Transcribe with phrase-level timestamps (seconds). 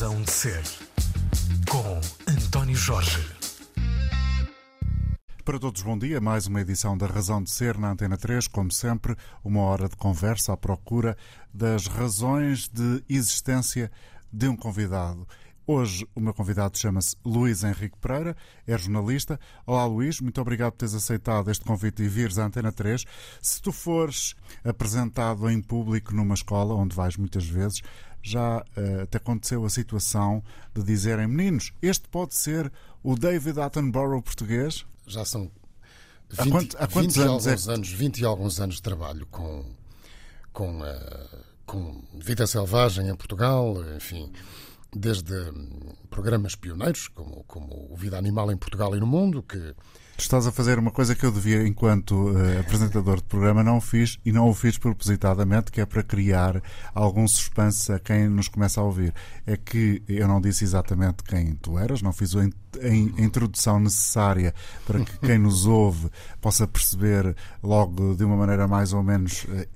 [0.00, 0.62] Razão de Ser,
[1.68, 3.18] com António Jorge.
[5.44, 6.18] Para todos, bom dia.
[6.22, 8.48] Mais uma edição da Razão de Ser na Antena 3.
[8.48, 9.14] Como sempre,
[9.44, 11.18] uma hora de conversa à procura
[11.52, 13.92] das razões de existência
[14.32, 15.28] de um convidado.
[15.72, 18.36] Hoje o meu convidado chama-se Luís Henrique Pereira,
[18.66, 19.38] é jornalista.
[19.64, 23.04] Olá Luís, muito obrigado por teres aceitado este convite e vires à Antena 3.
[23.40, 27.82] Se tu fores apresentado em público numa escola, onde vais muitas vezes,
[28.22, 30.42] já uh, te aconteceu a situação
[30.74, 32.70] de dizerem meninos, este pode ser
[33.02, 34.84] o David Attenborough português?
[35.06, 35.50] Já são
[36.30, 37.72] 20, há, quanto, há quantos 20 anos, e alguns é...
[37.72, 39.64] anos 20 e alguns anos de trabalho com,
[40.52, 44.32] com, uh, com vida selvagem em Portugal, enfim
[44.94, 45.34] desde
[46.08, 49.74] programas pioneiros, como, como o Vida Animal em Portugal e no Mundo, que
[50.20, 53.80] Tu estás a fazer uma coisa que eu devia, enquanto uh, apresentador de programa, não
[53.80, 56.62] fiz e não o fiz propositadamente, que é para criar
[56.94, 59.14] algum suspense a quem nos começa a ouvir.
[59.46, 62.44] É que eu não disse exatamente quem tu eras, não fiz a,
[63.18, 64.54] introdução necessária
[64.86, 66.08] para que quem nos ouve
[66.40, 69.66] possa perceber logo de uma maneira mais ou menos uh,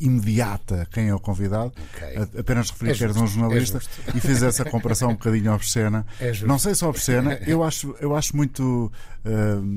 [0.00, 1.74] imediata quem é o convidado.
[1.94, 2.40] Okay.
[2.40, 6.06] Apenas referi é que eras um jornalista é e fiz essa comparação um bocadinho obscena.
[6.18, 8.90] É não sei se obscena, eu acho, eu acho muito.
[9.24, 9.73] Uh,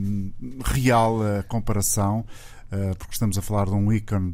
[0.63, 2.25] real a comparação,
[2.71, 4.31] uh, porque estamos a falar de um ícone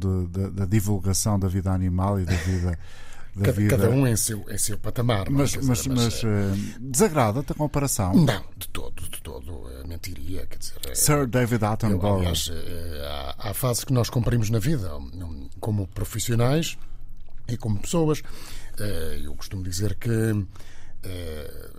[0.52, 2.78] da divulgação da vida animal e da vida.
[3.36, 3.76] Da cada, vida.
[3.76, 5.28] cada um em seu, em seu patamar.
[5.28, 6.28] Mas, mas, mas, mas uh,
[6.78, 8.14] desagrada-te a comparação?
[8.14, 9.64] Não, de todo, de todo.
[9.88, 10.46] Mentiria.
[10.46, 12.22] Quer dizer, Sir David Attenborough.
[12.22, 12.52] Eu, aliás,
[13.02, 14.88] há, há fases que nós cumprimos na vida,
[15.58, 16.78] como profissionais
[17.48, 18.22] e como pessoas.
[19.20, 20.46] Eu costumo dizer que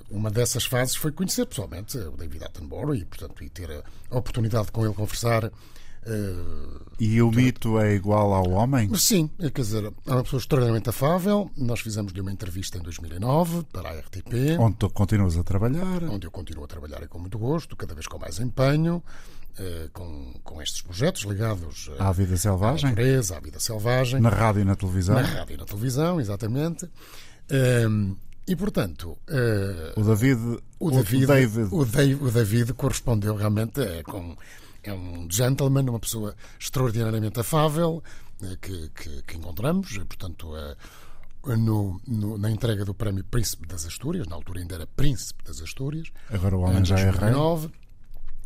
[0.09, 4.67] uma dessas fases foi conhecer pessoalmente o David Attenborough e, portanto, e ter a oportunidade
[4.67, 5.51] de com ele conversar.
[6.05, 8.93] Uh, e o mito é igual ao homem?
[8.95, 11.49] Sim, é, quer dizer, é uma pessoa extraordinariamente afável.
[11.57, 14.59] Nós fizemos-lhe uma entrevista em 2009 para a RTP.
[14.59, 16.03] Onde tu continuas a trabalhar?
[16.03, 19.03] Onde eu continuo a trabalhar e com muito gosto, cada vez com mais empenho.
[19.57, 24.27] Uh, com, com estes projetos ligados à vida selvagem, à natureza, à vida selvagem, na
[24.27, 26.83] rádio e na televisão, na rádio e na televisão, exatamente.
[26.85, 31.69] Uh, e, portanto, uh, o David, o David, o David.
[31.71, 34.35] O, David, o David correspondeu realmente é, com
[34.83, 38.03] é um gentleman, uma pessoa extraordinariamente afável
[38.43, 43.85] é, que, que, que, encontramos, portanto, é, no, no, na entrega do Prémio Príncipe das
[43.85, 46.11] Astúrias, na altura ainda era Príncipe das Astúrias.
[46.29, 47.31] Agora o homem já é rei.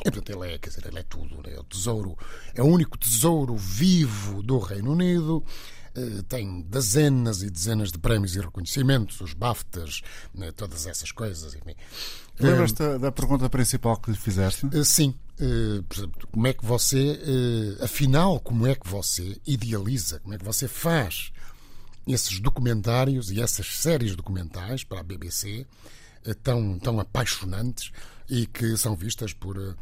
[0.05, 1.55] E, portanto, ele é, quer dizer, ele é tudo, né?
[1.55, 2.17] é o tesouro,
[2.55, 5.43] é o único tesouro vivo do Reino Unido.
[5.99, 10.01] Eh, tem dezenas e dezenas de prémios e reconhecimentos, os BAFTAs,
[10.33, 11.53] né, todas essas coisas.
[11.53, 11.75] Enfim.
[12.39, 14.65] Lembras-te da pergunta principal que lhe fizeste?
[14.67, 15.13] Uh, sim.
[16.31, 17.17] Como é que você,
[17.81, 21.31] afinal, como é que você idealiza, como é que você faz
[22.05, 25.65] esses documentários e essas séries documentais para a BBC
[26.43, 27.91] tão, tão apaixonantes
[28.29, 29.77] e que são vistas por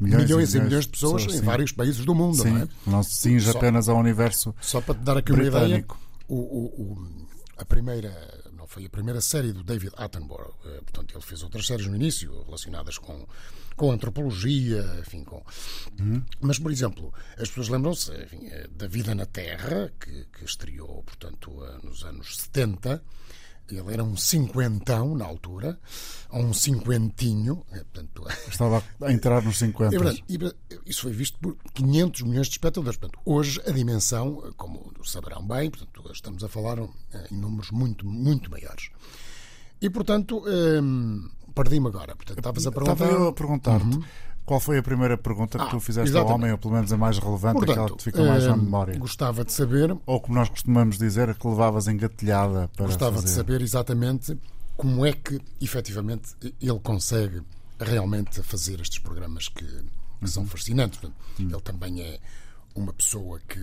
[0.00, 2.68] milhões, milhões e, milhões, de pessoas, pessoas em vários países do mundo, sim, não é?
[2.86, 5.58] Não se cinge apenas ao universo Só para te dar aqui britânico.
[5.58, 5.84] uma ideia,
[6.28, 7.26] o, o, o,
[7.58, 11.66] a primeira não foi a primeira série do David Attenborough, eh, portanto ele fez outras
[11.66, 13.26] séries no início relacionadas com
[13.80, 15.42] com antropologia, enfim, com.
[15.98, 16.22] Uhum.
[16.38, 21.50] Mas, por exemplo, as pessoas lembram-se eh, da Vida na Terra, que, que estreou, portanto,
[21.64, 23.02] eh, nos anos 70,
[23.76, 25.78] ele era um cinquentão na altura,
[26.30, 27.64] ou um cinquentinho.
[27.72, 29.96] É, portanto, Estava a entrar nos 50.
[30.28, 30.38] E,
[30.86, 32.98] isso foi visto por 500 milhões de espectadores.
[32.98, 38.06] Portanto, hoje a dimensão, como saberão bem, portanto, estamos a falar eh, em números muito,
[38.06, 38.90] muito maiores.
[39.80, 42.14] E, portanto, hum, perdi-me agora.
[42.14, 43.04] Portanto, estavas a perguntar.
[43.04, 43.96] Estava eu a perguntar-te.
[43.96, 44.04] Uhum.
[44.44, 46.32] Qual foi a primeira pergunta que ah, tu fizeste exatamente.
[46.32, 48.54] ao homem, ou pelo menos a mais relevante, Portanto, aquela que te fica mais na
[48.54, 48.98] hum, memória?
[48.98, 49.96] Gostava de saber.
[50.04, 52.86] Ou como nós costumamos dizer, a que levavas engatilhada para.
[52.86, 53.26] Gostava fazer.
[53.26, 54.36] de saber exatamente
[54.76, 57.42] como é que, efetivamente, ele consegue
[57.78, 59.84] realmente fazer estes programas que, que
[60.22, 60.26] uhum.
[60.26, 60.98] são fascinantes.
[60.98, 61.50] Portanto, uhum.
[61.50, 62.18] Ele também é
[62.74, 63.60] uma pessoa que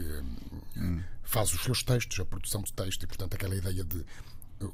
[0.76, 1.02] uhum.
[1.24, 4.06] faz os seus textos, a produção de texto, e, portanto, aquela ideia de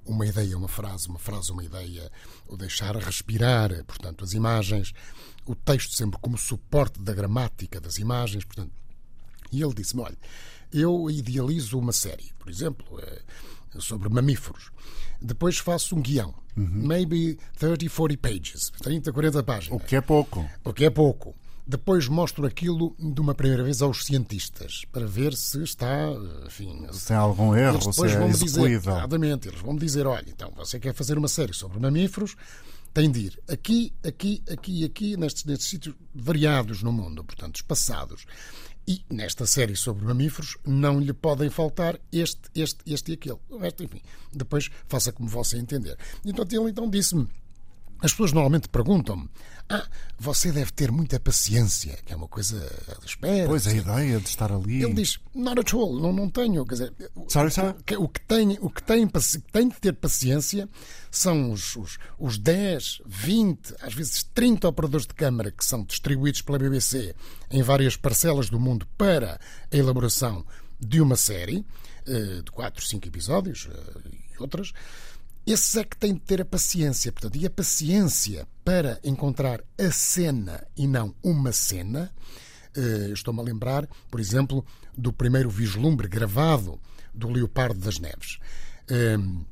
[0.05, 2.11] uma ideia, uma frase, uma frase, uma ideia,
[2.47, 4.93] o deixar respirar, portanto, as imagens
[5.45, 8.43] o texto sempre como suporte da gramática das imagens.
[8.45, 8.71] Portanto,
[9.51, 10.17] e ele disse-me: olha,
[10.71, 13.21] eu idealizo uma série, por exemplo, eh,
[13.79, 14.71] sobre mamíferos.
[15.21, 16.87] Depois faço um guião, uhum.
[16.87, 19.81] maybe 30, 40 pages, 30, 40 páginas.
[19.81, 20.49] O que é pouco.
[20.63, 21.35] O que é pouco.
[21.65, 26.09] Depois mostro aquilo de uma primeira vez aos cientistas para ver se está,
[26.45, 28.27] enfim, se tem algum erro, se é execuível.
[28.27, 32.35] Dizer, exatamente, eles vão me dizer, olha, então você quer fazer uma série sobre mamíferos,
[32.93, 37.55] tem de ir aqui, aqui, aqui e aqui, nestes, nestes sítios variados no mundo, portanto,
[37.55, 38.25] espaçados.
[38.87, 43.39] E nesta série sobre mamíferos não lhe podem faltar este, este, este e aquele.
[43.49, 44.01] O resto, enfim,
[44.31, 45.97] depois faça como você entender.
[46.25, 47.27] Então ele então disse-me
[48.03, 49.29] as pessoas normalmente perguntam-me:
[49.69, 49.87] Ah,
[50.19, 52.59] você deve ter muita paciência, que é uma coisa
[52.99, 53.47] de espera.
[53.47, 54.83] Pois, a ideia de estar ali.
[54.83, 56.65] Ele diz: Not at all, não, não tenho.
[56.65, 56.93] Quer dizer,
[57.27, 57.75] sorry, sorry?
[57.97, 59.07] O, que tem, o que tem,
[59.51, 60.69] tem de ter paciência
[61.09, 66.41] são os, os, os 10, 20, às vezes 30 operadores de câmara que são distribuídos
[66.41, 67.15] pela BBC
[67.49, 69.39] em várias parcelas do mundo para
[69.71, 70.45] a elaboração
[70.79, 71.65] de uma série
[72.05, 74.73] eh, de 4, 5 episódios eh, e outras
[75.45, 77.11] esses é que têm de ter a paciência.
[77.11, 82.11] Portanto, e a paciência para encontrar a cena e não uma cena.
[82.75, 84.65] Eh, estou-me a lembrar, por exemplo,
[84.97, 86.79] do primeiro vislumbre gravado
[87.13, 88.39] do Leopardo das Neves.
[88.89, 89.45] Ehm,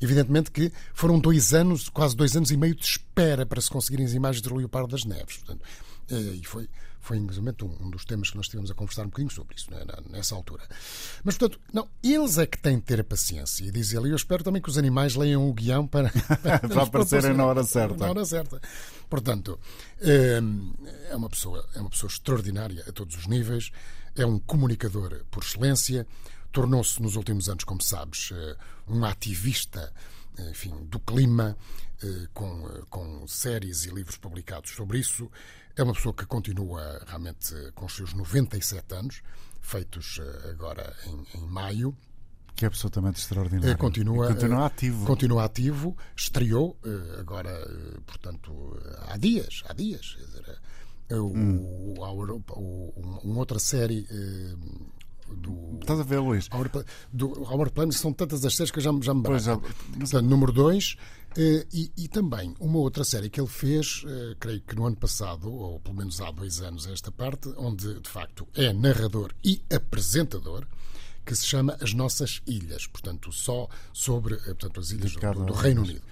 [0.00, 4.06] evidentemente que foram dois anos, quase dois anos e meio de espera para se conseguirem
[4.06, 5.36] as imagens do Leopardo das Neves.
[5.36, 5.62] Portanto,
[6.10, 6.68] eh, e foi
[7.02, 9.84] foi inclusive um, dos temas que nós estivemos a conversar um bocadinho sobre isso, né,
[10.08, 10.62] nessa altura.
[11.24, 13.64] Mas, portanto, não, eles é que têm de ter a paciência.
[13.64, 16.10] E diz ele, eu espero também que os animais leiam o guião para,
[16.40, 17.96] para aparecerem na hora certa.
[17.96, 18.60] Na hora certa.
[19.10, 19.58] Portanto,
[20.00, 20.72] hum,
[21.10, 23.72] é uma pessoa, é uma pessoa extraordinária a todos os níveis,
[24.14, 26.06] é um comunicador por excelência,
[26.52, 28.56] tornou-se nos últimos anos, como sabes, eh,
[28.86, 29.92] um ativista
[30.38, 31.56] enfim, do clima,
[32.02, 35.30] eh, com, eh, com séries e livros publicados sobre isso.
[35.76, 39.22] É uma pessoa que continua realmente com os seus 97 anos,
[39.60, 41.96] feitos eh, agora em, em maio.
[42.54, 43.78] Que é absolutamente extraordinário.
[43.78, 45.06] Continua, continua ativo.
[45.06, 46.76] Continua ativo, estreou
[47.18, 47.50] agora,
[48.06, 48.78] portanto,
[49.08, 50.18] há dias, há dias.
[51.10, 51.94] O, hum.
[51.96, 54.06] o, o, uma outra série
[55.36, 55.78] do.
[55.80, 56.48] Estás a ver, Luís?
[57.12, 60.96] Do Howard Planet são tantas as séries que já, já me pois, Portanto, número 2.
[61.36, 64.96] Eh, e, e, também uma outra série que ele fez, eh, creio que no ano
[64.96, 69.62] passado, ou pelo menos há dois anos, esta parte, onde de facto é narrador e
[69.72, 70.66] apresentador,
[71.24, 75.52] que se chama As Nossas Ilhas, portanto, só sobre eh, portanto, as ilhas do, do
[75.52, 76.02] Reino Unido.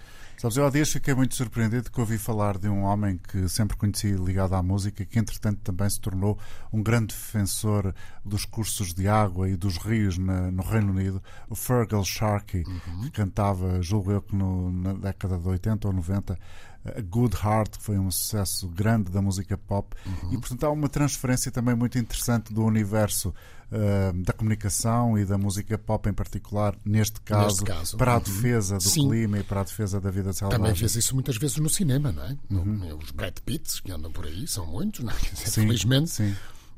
[0.41, 3.77] Sabes, eu há dias fiquei muito surpreendido que ouvi falar de um homem que sempre
[3.77, 6.39] conheci ligado à música, que entretanto também se tornou
[6.73, 7.95] um grande defensor
[8.25, 13.03] dos cursos de água e dos rios na, no Reino Unido, o Fergal Sharkey, uhum.
[13.03, 16.39] que cantava, julgo eu que no, na década de 80 ou 90,
[16.87, 20.33] a Good Heart, que foi um sucesso grande da música pop, uhum.
[20.33, 23.35] e portanto há uma transferência também muito interessante do universo
[23.71, 28.17] uh, da comunicação e da música pop em particular, neste caso, neste caso para a
[28.17, 28.23] uhum.
[28.23, 29.09] defesa do Sim.
[29.09, 30.61] clima e para a defesa da vida selvagem.
[30.61, 32.37] Também fez isso muitas vezes no cinema, não é?
[32.51, 32.99] Uhum.
[32.99, 35.19] Os Brad Pitts que andam por aí, são muitos, não é?
[35.35, 36.11] Sim, Felizmente.
[36.11, 36.35] Sim.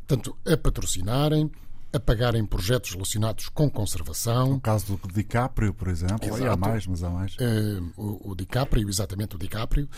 [0.07, 1.51] Portanto, a patrocinarem,
[1.93, 4.55] a pagarem projetos relacionados com conservação.
[4.55, 6.27] O caso do DiCaprio, por exemplo.
[6.27, 6.47] Exato.
[6.47, 7.37] há mais, mas há mais.
[7.37, 9.89] Uh, o, o, DiCaprio, exatamente o DiCaprio.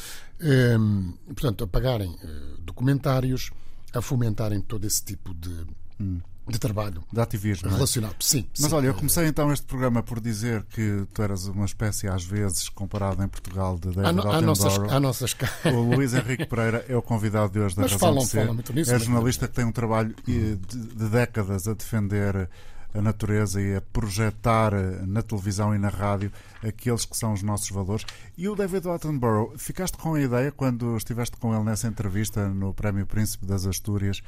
[0.40, 3.50] Uh, portanto, a pagarem uh, documentários,
[3.92, 5.66] a fomentarem todo esse tipo de.
[6.00, 7.02] Hum de trabalho.
[7.12, 7.68] De ativismo.
[7.68, 7.72] É?
[7.72, 8.46] Relacionado, sim.
[8.58, 8.76] Mas sim.
[8.76, 12.68] olha, eu comecei então este programa por dizer que tu eras uma espécie, às vezes,
[12.68, 14.42] comparado em Portugal de David Attenborough.
[14.42, 15.36] Nossas, há nossas...
[15.64, 18.38] O Luís Henrique Pereira é o convidado de hoje da Mas Razão falam, de Ser.
[18.40, 22.48] Falam muito nisso, é jornalista que tem um trabalho de, de décadas a defender
[22.94, 24.72] a natureza e a projetar
[25.04, 26.30] na televisão e na rádio
[26.62, 28.06] aqueles que são os nossos valores.
[28.38, 32.72] E o David Attenborough, ficaste com a ideia quando estiveste com ele nessa entrevista no
[32.72, 34.22] Prémio Príncipe das Astúrias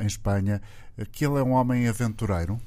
[0.00, 0.60] em Espanha,
[1.12, 2.60] que ele é um homem aventureiro?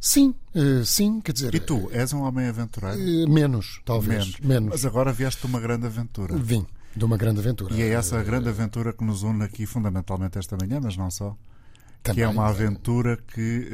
[0.00, 1.54] Sim, uh, sim, quer dizer.
[1.54, 3.28] E tu, és um homem aventureiro?
[3.28, 4.26] Menos, talvez.
[4.26, 4.40] Menos.
[4.40, 4.70] menos.
[4.70, 6.36] Mas agora vieste uma grande aventura.
[6.36, 7.74] Vim, de uma grande aventura.
[7.74, 11.36] E é essa grande aventura que nos une aqui, fundamentalmente, esta manhã, mas não só.
[12.00, 13.68] Também, que é uma aventura que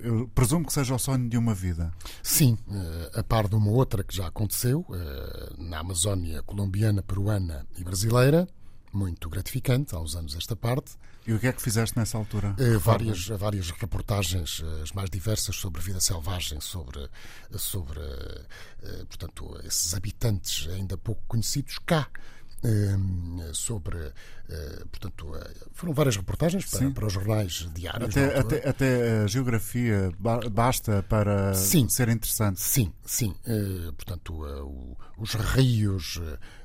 [0.00, 1.92] eu presumo que seja o sonho de uma vida.
[2.22, 2.56] Sim,
[3.14, 4.84] a par de uma outra que já aconteceu
[5.58, 8.48] na Amazónia colombiana, peruana e brasileira,
[8.96, 10.92] muito gratificante, há uns anos esta parte.
[11.26, 12.54] E o que é que fizeste nessa altura?
[12.80, 17.08] várias, várias reportagens, as mais diversas, sobre vida selvagem, sobre,
[17.56, 18.00] sobre
[19.08, 22.10] portanto, esses habitantes ainda pouco conhecidos cá
[23.52, 24.12] sobre,
[24.48, 28.16] eh, portanto, eh, foram várias reportagens para, para os jornais diários.
[28.16, 30.10] Até, até, até, a geografia
[30.50, 32.60] basta para sim, ser interessante.
[32.60, 33.34] Sim, sim.
[33.46, 36.20] Eh, portanto, os rios,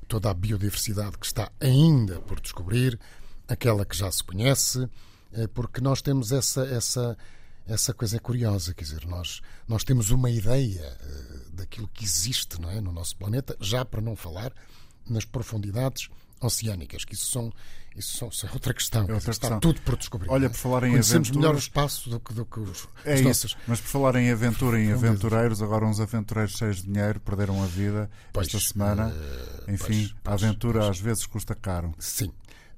[0.10, 3.00] toda a biodiversidade que está ainda por descobrir,
[3.48, 4.90] aquela que já se conhece,
[5.54, 7.18] porque nós temos essa, essa,
[7.68, 10.98] essa coisa curiosa, quer dizer, nós, nós temos uma ideia
[11.54, 14.52] daquilo que existe não é, no nosso planeta, já para não falar
[15.08, 16.10] nas profundidades
[16.42, 17.54] oceânicas, que isso são
[17.96, 19.02] isso isso é outra questão.
[19.08, 19.60] É outra está questão.
[19.60, 20.30] tudo por descobrir.
[20.30, 23.22] Olha, por falar em Conhecemos melhor o espaço do que, do que os, é os
[23.22, 23.58] nossos.
[23.68, 27.62] Mas por falar em aventura e em aventureiros, agora uns aventureiros cheios de dinheiro perderam
[27.64, 29.08] a vida pois, esta semana.
[29.08, 31.94] Uh, Enfim, pois, a aventura pois, às vezes custa caro.
[32.00, 32.32] Sim.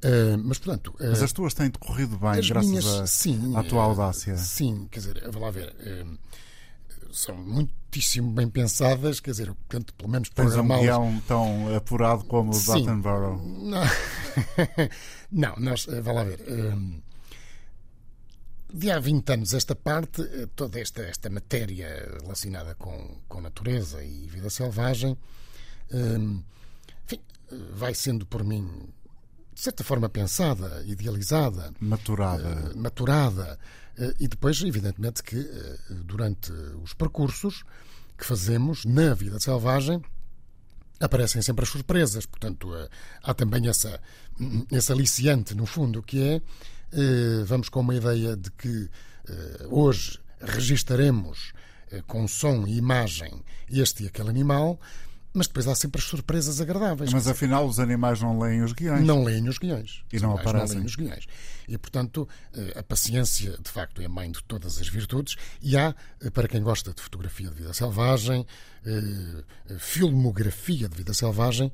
[0.04, 0.90] Uh, mas, portanto.
[1.00, 4.36] Uh, mas as tuas têm decorrido bem, graças minhas, a, sim, à tua audácia.
[4.38, 5.76] Sim, quer dizer, vou lá ver.
[5.80, 6.18] Uh,
[7.14, 12.52] são muitíssimo bem pensadas, quer dizer, tento pelo menos Tens um guião tão apurado como
[12.54, 12.72] o.
[12.72, 13.42] Attenborough.
[13.42, 13.84] Não,
[15.32, 16.40] não nós, vá lá ver.
[18.74, 20.24] De há 20 anos esta parte,
[20.56, 25.18] toda esta, esta matéria relacionada com, com natureza e vida selvagem,
[27.06, 27.20] enfim,
[27.74, 28.94] vai sendo por mim
[29.62, 33.60] de certa forma pensada, idealizada, maturada, uh, maturada
[34.20, 36.52] e depois, evidentemente, que uh, durante
[36.84, 37.64] os percursos
[38.18, 40.02] que fazemos na vida selvagem
[41.00, 42.26] aparecem sempre as surpresas.
[42.26, 42.70] Portanto,
[43.24, 44.00] há também essa,
[44.72, 46.42] esse aliciante, no fundo, que é
[47.46, 48.90] vamos com uma ideia de que
[49.70, 51.54] hoje registaremos
[52.06, 54.80] com som e imagem este e aquele animal
[55.34, 57.12] mas depois há sempre as surpresas agradáveis.
[57.14, 59.06] Mas afinal os animais não leem os guiões.
[59.06, 60.04] Não leem os guiões.
[60.12, 60.80] E não aparecem.
[60.80, 61.26] Não os guiões.
[61.68, 65.36] E, portanto, eh, a paciência, de facto, é a mãe de todas as virtudes.
[65.62, 68.46] E há, eh, para quem gosta de fotografia de vida selvagem,
[68.86, 71.72] eh, filmografia de vida selvagem,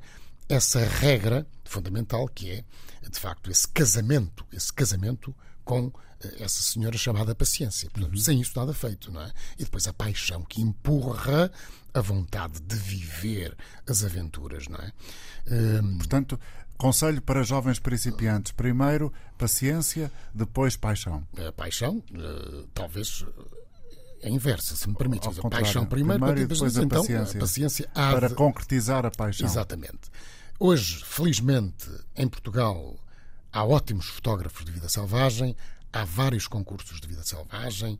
[0.48, 2.64] essa regra fundamental que é,
[3.08, 5.34] de facto, esse casamento, esse casamento
[5.68, 5.92] com
[6.40, 7.88] essa senhora chamada paciência.
[7.90, 8.20] Portanto, uhum.
[8.20, 9.30] sem isso nada feito, não é?
[9.58, 11.52] E depois a paixão que empurra
[11.92, 13.56] a vontade de viver
[13.86, 14.92] as aventuras, não é?
[15.50, 15.98] Um...
[15.98, 16.40] Portanto,
[16.76, 21.26] conselho para jovens principiantes: primeiro paciência, depois paixão.
[21.46, 23.24] A paixão, uh, talvez
[24.22, 25.28] é inversa, se me permite.
[25.28, 27.38] A paixão primeiro, primeiro e depois a então, paciência.
[27.38, 28.34] A paciência para de...
[28.34, 29.46] concretizar a paixão.
[29.46, 30.10] Exatamente.
[30.58, 32.96] Hoje, felizmente, em Portugal,
[33.52, 35.56] há ótimos fotógrafos de vida selvagem,
[35.92, 37.98] há vários concursos de vida selvagem,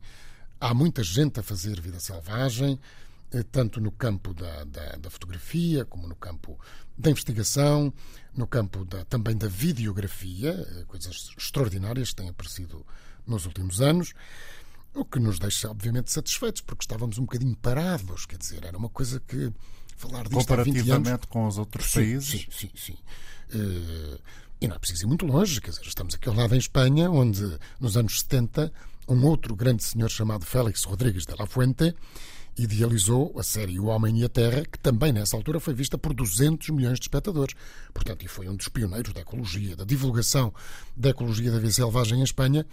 [0.59, 2.79] há muita gente a fazer vida selvagem.
[3.31, 6.59] Eh, tanto no campo da, da, da, fotografia, como no campo
[6.97, 7.93] da investigação,
[8.35, 12.83] no campo da, também da videografia, eh, coisas extraordinárias que têm aparecido
[13.27, 14.13] nos últimos anos,
[14.95, 18.89] o que nos deixa, obviamente, satisfeitos, porque estávamos um bocadinho parados, quer dizer, era uma
[18.89, 19.53] coisa que
[19.95, 21.25] falar disto Comparativamente há 20 anos...
[21.27, 22.29] com os outros sim, países?
[22.29, 22.97] Sim, sim, sim.
[23.53, 24.19] Uh,
[24.61, 27.09] e não é preciso ir muito longe, quer dizer, estamos aqui ao lado em Espanha,
[27.09, 28.71] onde nos anos 70
[29.07, 31.95] um outro grande senhor chamado Félix Rodrigues de la Fuente
[32.57, 36.13] idealizou a série O Homem e a Terra, que também nessa altura foi vista por
[36.13, 37.55] 200 milhões de espectadores.
[37.93, 40.53] Portanto, e foi um dos pioneiros da ecologia, da divulgação
[40.95, 42.65] da ecologia da vida selvagem em Espanha.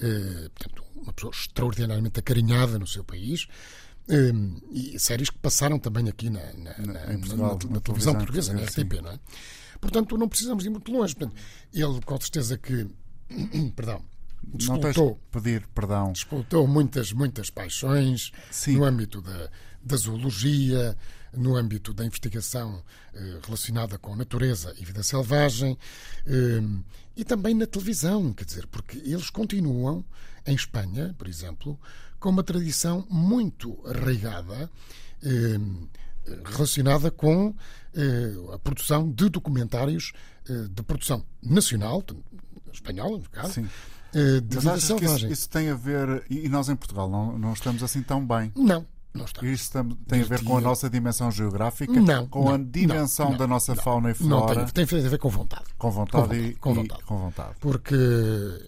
[0.00, 3.48] Eh, portanto, uma pessoa extraordinariamente acarinhada no seu país.
[4.08, 4.32] Eh,
[4.70, 9.10] e séries que passaram também aqui na, na, na, na televisão portuguesa, na RTP, não
[9.10, 9.18] é?
[9.82, 11.14] Portanto, não precisamos ir muito longe.
[11.14, 11.38] Portanto,
[11.74, 12.88] ele, com certeza que.
[13.76, 14.02] Perdão
[15.30, 16.12] pedir perdão.
[16.12, 18.76] Disputou muitas, muitas paixões Sim.
[18.76, 19.50] no âmbito da,
[19.82, 20.96] da zoologia,
[21.32, 22.82] no âmbito da investigação
[23.14, 25.78] eh, relacionada com natureza e vida selvagem
[26.26, 26.60] eh,
[27.16, 30.04] e também na televisão, quer dizer, porque eles continuam
[30.46, 31.78] em Espanha, por exemplo,
[32.18, 34.70] com uma tradição muito arraigada
[35.22, 35.58] eh,
[36.44, 37.54] relacionada com
[37.94, 40.12] eh, a produção de documentários
[40.48, 42.02] eh, de produção nacional,
[42.72, 43.68] espanhola, no caso, Sim
[44.14, 45.30] eh, de Mas vida selvagem.
[45.30, 46.24] Isso, isso, tem a ver.
[46.28, 48.52] E nós em Portugal não, não estamos assim tão bem.
[48.54, 48.86] Não.
[49.14, 49.44] Não está.
[49.44, 49.70] Isso
[50.08, 51.92] tem a ver com a nossa dimensão geográfica?
[51.92, 52.26] Não.
[52.28, 54.54] Com não, a dimensão não, da nossa fauna e flora?
[54.54, 55.64] Não, tem, tem a ver com vontade.
[55.76, 57.00] Com vontade, com vontade, e, com vontade.
[57.00, 57.54] E, com vontade.
[57.60, 57.94] Porque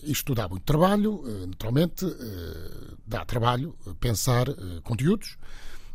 [0.02, 2.04] isto dá muito trabalho, naturalmente,
[3.06, 4.44] dá trabalho pensar
[4.82, 5.38] conteúdos,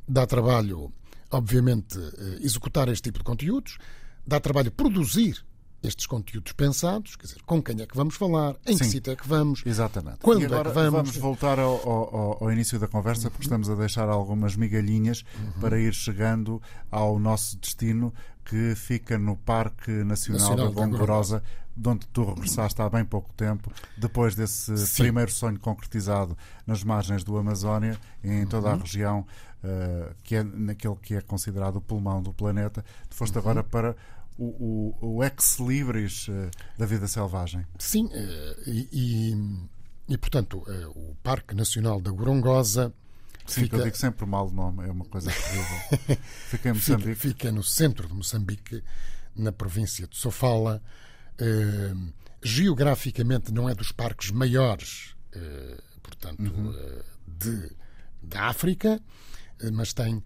[0.08, 0.92] dá trabalho,
[1.32, 1.98] obviamente,
[2.42, 3.78] executar este tipo de conteúdos,
[4.26, 5.44] dá trabalho produzir
[5.82, 9.14] estes conteúdos pensados, quer dizer, com quem é que vamos falar, em Sim, que sítio
[9.14, 10.18] é que vamos, exatamente.
[10.22, 10.94] quando e agora é que vamos.
[10.94, 15.62] Vamos voltar ao, ao, ao início da conversa, porque estamos a deixar algumas migalhinhas uhum.
[15.62, 21.44] para ir chegando ao nosso destino, que fica no Parque Nacional, Nacional da Gongorosa,
[21.78, 25.04] de onde tu regressaste há bem pouco tempo, depois desse Sim.
[25.04, 28.80] primeiro sonho concretizado nas margens do Amazónia, em toda a uhum.
[28.80, 29.26] região,
[29.64, 32.84] uh, que é naquele que é considerado o pulmão do planeta.
[33.10, 33.42] Tu foste uhum.
[33.42, 33.96] agora para
[34.40, 37.68] o, o, o ex-libris eh, da vida selvagem.
[37.78, 42.94] Sim, eh, e, e, e, portanto, eh, o Parque Nacional da Gorongosa.
[43.46, 43.76] Sim, fica...
[43.76, 46.18] eu digo sempre mal o nome, é uma coisa terrível.
[46.48, 47.16] fica em Moçambique.
[47.16, 48.82] Fica, fica, no centro de Moçambique,
[49.36, 50.82] na província de Sofala.
[51.34, 56.70] Uh, geograficamente não é dos parques maiores, uh, portanto, uhum.
[56.70, 57.76] uh, de,
[58.22, 59.02] da África,
[59.74, 60.24] mas tem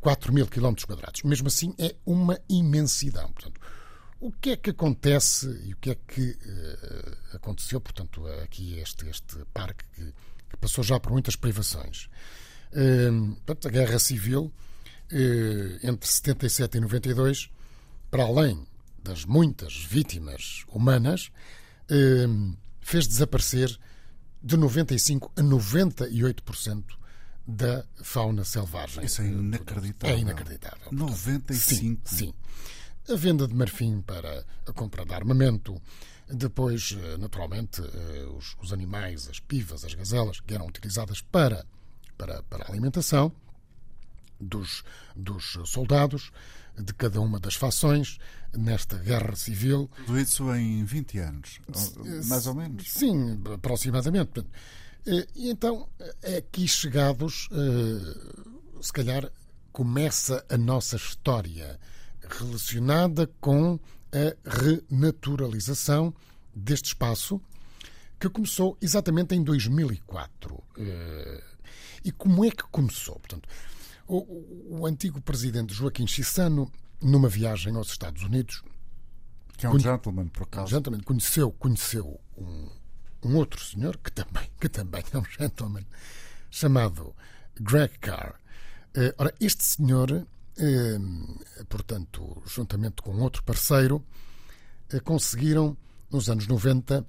[0.00, 1.22] 4 mil quilómetros quadrados.
[1.22, 3.30] Mesmo assim, é uma imensidão.
[3.32, 3.60] Portanto,
[4.20, 9.08] o que é que acontece e o que é que uh, aconteceu, portanto, aqui este,
[9.08, 10.14] este parque que,
[10.50, 12.08] que passou já por muitas privações?
[12.72, 14.52] Uh, portanto, a Guerra Civil,
[15.12, 17.50] uh, entre 77 e 92,
[18.10, 18.66] para além
[19.02, 21.30] das muitas vítimas humanas,
[21.88, 22.26] eh,
[22.80, 23.76] fez desaparecer
[24.42, 26.84] de 95% a 98%
[27.46, 29.04] da fauna selvagem.
[29.04, 30.16] Isso é inacreditável.
[30.16, 30.90] É inacreditável.
[30.92, 31.54] 95%.
[31.54, 32.34] Sim, sim.
[33.08, 35.80] A venda de marfim para a compra de armamento,
[36.28, 41.66] depois, eh, naturalmente, eh, os, os animais, as pivas, as gazelas, que eram utilizadas para,
[42.16, 43.32] para, para a alimentação
[44.40, 44.84] dos,
[45.16, 46.30] dos soldados
[46.78, 48.18] de cada uma das fações
[48.54, 49.90] nesta guerra civil.
[50.06, 51.60] Tudo isso em 20 anos,
[52.26, 52.90] mais ou menos?
[52.90, 54.44] Sim, aproximadamente.
[55.04, 55.88] E então,
[56.38, 59.30] aqui chegados, eh, se calhar
[59.72, 61.78] começa a nossa história
[62.28, 63.80] relacionada com
[64.12, 64.36] a
[64.90, 66.14] renaturalização
[66.54, 67.40] deste espaço,
[68.20, 70.62] que começou exatamente em 2004.
[70.78, 71.44] Eh,
[72.04, 73.18] e como é que começou?
[73.18, 73.48] Portanto,
[74.06, 78.62] o, o antigo presidente Joaquim Chissano, numa viagem aos Estados Unidos,
[79.56, 80.66] que é um gentleman, por acaso.
[80.66, 82.68] Um gentleman, conheceu, conheceu um,
[83.22, 85.84] um outro senhor, que também, que também é um gentleman,
[86.50, 87.14] chamado
[87.60, 88.34] Greg Carr.
[88.96, 94.04] Uh, ora, este senhor, uh, portanto, juntamente com outro parceiro,
[94.92, 95.76] uh, conseguiram,
[96.10, 97.06] nos anos 90,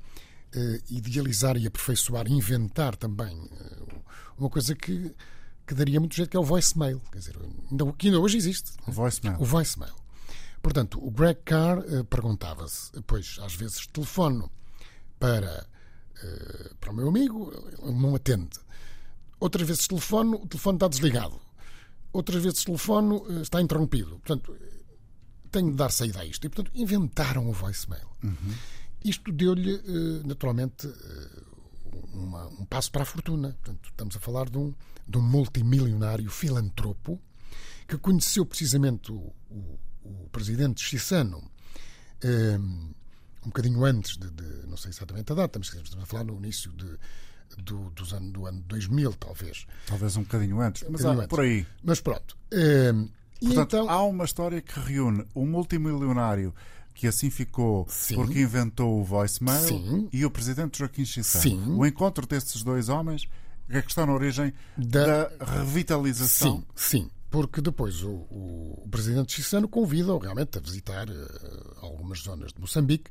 [0.88, 3.50] idealizar e aperfeiçoar, inventar também
[4.38, 5.12] uma coisa que,
[5.65, 7.01] que daria muito jeito, que é o voicemail.
[7.12, 7.36] Quer dizer,
[7.72, 8.72] ainda, que ainda hoje existe.
[8.86, 9.41] O voicemail.
[9.41, 9.96] O voicemail.
[10.62, 14.51] Portanto, o Greg Carr perguntava-se, pois às vezes telefono
[15.20, 15.65] para
[16.22, 17.51] eh, para o meu amigo,
[17.82, 18.60] ele não atende.
[19.39, 21.39] Outras vezes telefono, o telefone está desligado.
[22.12, 24.20] Outras vezes telefono eh, está interrompido.
[24.20, 24.55] Portanto,
[25.51, 26.46] tenho de dar saída a isto.
[26.46, 28.08] E, portanto, inventaram o voicemail.
[28.24, 28.53] Uhum.
[29.03, 30.88] Isto deu-lhe, eh, naturalmente,
[32.13, 33.58] uma, um passo para a fortuna.
[33.62, 34.74] Portanto, estamos a falar de um,
[35.08, 37.22] de um multimilionário filantropo
[37.88, 41.51] que conheceu precisamente o, o, o presidente Chissano
[42.24, 42.93] um
[43.50, 46.72] bocadinho antes de, de, não sei exatamente a data, mas estamos a falar no início
[46.74, 46.98] de,
[47.62, 49.66] do, dos ano, do ano 2000, talvez.
[49.88, 51.65] Talvez um bocadinho antes, mas um bocadinho por aí.
[51.84, 52.38] Mas pronto.
[52.52, 53.89] Hum, Portanto, então...
[53.89, 56.54] há uma história que reúne um multimilionário
[56.94, 58.15] que assim ficou Sim.
[58.15, 60.10] porque inventou o voicemail Sim.
[60.13, 61.78] e o presidente Joaquim Chissano.
[61.78, 63.28] O encontro destes dois homens
[63.70, 66.63] é que está na origem da, da revitalização.
[66.76, 67.10] Sim, sim.
[67.32, 72.62] Porque depois o, o, o presidente Chissano convida-o realmente a visitar uh, algumas zonas de
[72.62, 73.10] Moçambique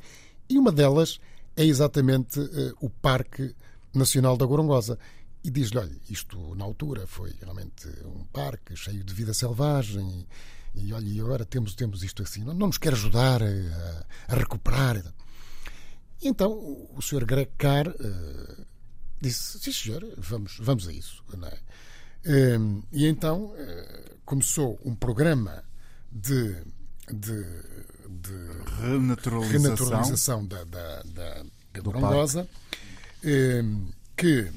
[0.52, 1.18] e uma delas
[1.56, 3.54] é exatamente uh, o Parque
[3.94, 4.98] Nacional da Gorongosa.
[5.44, 10.26] E diz-lhe: olha, isto na altura foi realmente um parque cheio de vida selvagem.
[10.74, 12.44] E, e olha, e agora temos, temos isto assim.
[12.44, 15.02] Não, não nos quer ajudar a, a recuperar.
[16.22, 17.24] E então o Sr.
[17.24, 18.66] Greg Carr uh,
[19.20, 21.24] disse: sim, senhor, vamos, vamos a isso.
[22.24, 22.56] É?
[22.56, 25.64] Uh, e então uh, começou um programa
[26.10, 26.56] de,
[27.12, 27.44] de
[28.20, 28.32] de
[28.80, 32.48] renaturalização, renaturalização da, da, da, da Gorongosa,
[33.24, 33.62] eh,
[34.16, 34.50] que,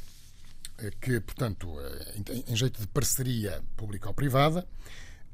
[0.99, 4.67] que, portanto, eh, em, em jeito de parceria público-privada,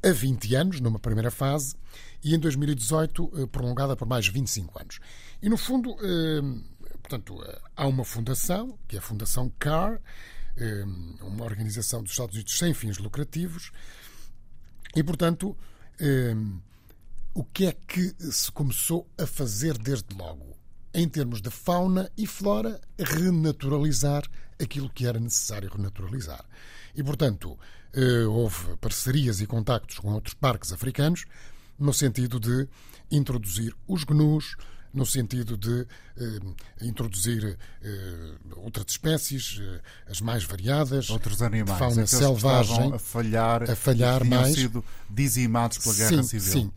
[0.03, 1.75] a 20 anos, numa primeira fase,
[2.23, 4.99] e em 2018 eh, prolongada por mais 25 anos.
[5.41, 5.95] E, no fundo,
[7.01, 7.37] portanto,
[7.75, 9.99] há uma fundação, que é a Fundação CAR,
[11.21, 13.71] uma organização dos Estados Unidos sem fins lucrativos,
[14.95, 15.57] e, portanto,
[17.33, 20.57] o que é que se começou a fazer desde logo?
[20.93, 24.23] Em termos de fauna e flora, renaturalizar
[24.61, 26.43] aquilo que era necessário renaturalizar.
[26.93, 27.57] E, portanto,
[27.93, 31.25] eh, houve parcerias e contactos com outros parques africanos
[31.79, 32.67] no sentido de
[33.09, 34.55] introduzir os gnus,
[34.93, 42.05] no sentido de eh, introduzir eh, outras espécies, eh, as mais variadas, outros animais, fauna
[42.05, 46.53] selvagem, a falhar, a falhar que mais, sido dizimados pela sim, guerra civil.
[46.53, 46.71] Sim.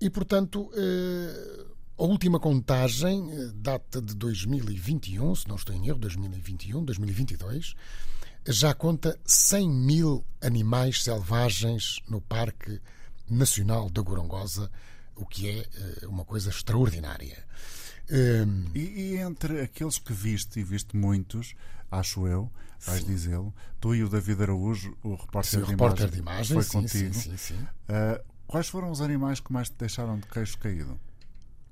[0.00, 1.66] E, portanto, eh,
[1.98, 7.74] a última contagem eh, data de 2021, se não estou em erro, 2021, 2022,
[8.46, 12.80] já conta 100 mil animais selvagens no Parque
[13.28, 14.70] Nacional da Gorongosa,
[15.16, 17.44] o que é eh, uma coisa extraordinária.
[18.74, 21.54] E, e, entre aqueles que viste, e viste muitos,
[21.90, 26.10] acho eu, vais dizê-lo, tu e o David Araújo, o repórter, sim, de, repórter imagem,
[26.10, 27.14] de imagem, foi sim, contigo.
[27.14, 30.98] Sim, sim, uh, Quais foram os animais que mais te deixaram de queixo caído?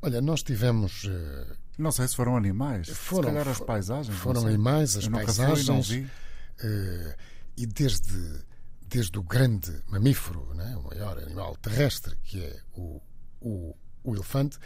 [0.03, 1.05] Olha, nós tivemos.
[1.05, 2.91] Uh, não sei se foram animais.
[2.91, 4.17] Foram, se calhar as paisagens.
[4.19, 5.89] Foram animais, as Eu paisagens.
[5.89, 7.15] Fui, uh,
[7.57, 8.45] e desde,
[8.83, 13.01] desde o grande mamífero, né, o maior animal terrestre, que é o,
[13.41, 14.59] o, o elefante.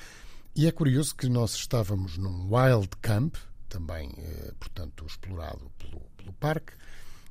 [0.57, 3.37] E é curioso que nós estávamos num wild camp,
[3.69, 6.73] também, uh, portanto, explorado pelo, pelo parque,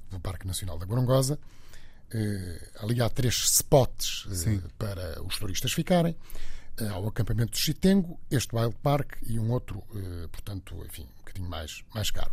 [0.10, 1.38] pelo Parque Nacional da Gorongosa
[2.80, 6.16] ali há três spots uh, para os turistas ficarem.
[6.92, 9.84] ao acampamento de Chitengo, este Wild Park e um outro,
[10.32, 12.32] portanto, enfim, um bocadinho mais, mais caro.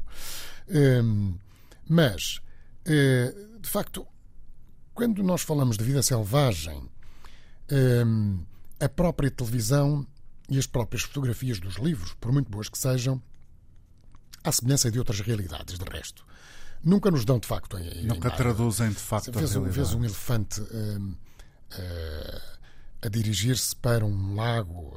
[0.69, 1.35] Ehm,
[1.89, 2.41] mas,
[2.85, 4.07] de facto,
[4.95, 6.89] quando nós falamos de vida selvagem,
[7.69, 8.39] ehm,
[8.79, 10.07] a própria televisão
[10.49, 13.21] e as próprias fotografias dos livros, por muito boas que sejam,
[14.45, 16.25] à semelhança de outras realidades, de resto,
[16.87, 19.77] nunca nos dão de facto a Nunca traduzem de facto vês, a realidade.
[19.77, 22.59] Vês um elefante uh, uh,
[23.03, 24.97] a dirigir-se para um lago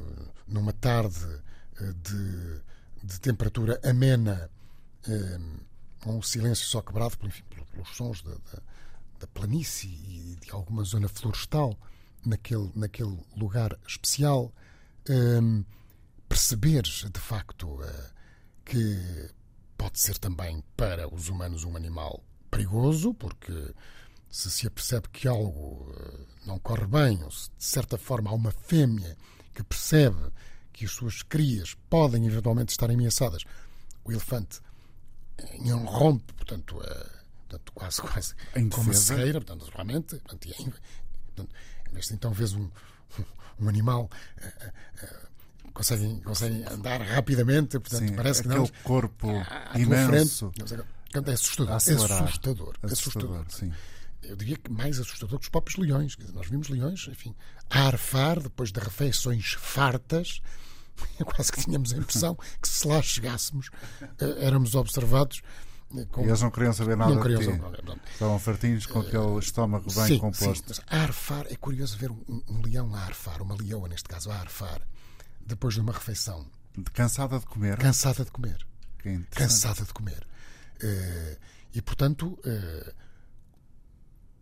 [0.00, 1.24] uh, numa tarde
[2.02, 2.60] de,
[3.02, 4.50] de, temperatura amena,
[6.00, 8.62] com o silêncio só quebrado enfim, pelos sons da, da,
[9.20, 11.78] da planície e de alguma zona florestal
[12.26, 14.52] naquele, naquele lugar especial,
[16.28, 17.78] perceberes de facto
[18.64, 19.30] que
[19.80, 23.74] pode ser também para os humanos um animal perigoso, porque
[24.28, 28.34] se se apercebe que algo uh, não corre bem, ou se de certa forma há
[28.34, 29.16] uma fêmea
[29.54, 30.20] que percebe
[30.70, 33.42] que as suas crias podem eventualmente estar ameaçadas,
[34.04, 34.60] o elefante
[35.86, 37.10] rompe, portanto, uh,
[37.48, 40.46] portanto quase, quase em como uma cegueira, portanto, realmente, portanto,
[41.24, 41.54] portanto,
[41.90, 42.70] Neste então vês um,
[43.58, 44.10] um animal
[44.42, 44.68] uh,
[45.06, 45.29] uh,
[45.72, 48.70] consegue, consegue andar rapidamente, portanto Sim, parece que aquele não.
[48.82, 50.52] corpo à, à imenso.
[50.52, 51.74] Frente, é assustador.
[51.74, 52.22] Acelerar.
[52.24, 52.74] Assustador.
[52.82, 53.44] Assustador.
[53.48, 53.72] Sim.
[54.22, 56.16] Eu diria que mais assustador que os próprios leões.
[56.34, 57.34] Nós vimos leões, enfim,
[57.68, 60.40] a arfar depois de refeições fartas.
[61.24, 63.70] Quase que tínhamos a impressão que se lá chegássemos
[64.38, 65.42] éramos observados
[66.10, 66.22] com...
[66.22, 67.58] E eles não queriam saber nada não queriam de ti.
[67.58, 70.74] Saber, Estavam fartinhos com aquele estômago bem sim, composto.
[70.74, 74.30] Sim, a arfar, é curioso ver um, um, leão a arfar, uma leoa neste caso,
[74.30, 74.80] a arfar,
[75.44, 76.46] depois de uma refeição.
[76.92, 77.76] Cansada de comer?
[77.78, 78.66] Cansada de comer.
[79.30, 80.26] Cansada de comer.
[80.82, 81.36] Uh,
[81.74, 82.92] e, portanto, uh,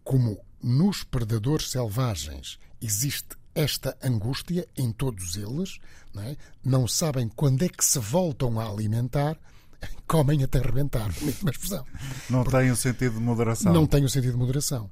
[0.04, 5.78] como nos predadores selvagens existe esta angústia em todos eles,
[6.14, 6.36] não, é?
[6.64, 9.36] não sabem quando é que se voltam a alimentar
[10.06, 11.84] comem até rebentar, mesma expressão.
[12.28, 13.72] Não tem o sentido de moderação.
[13.72, 14.90] Não tem o sentido de moderação.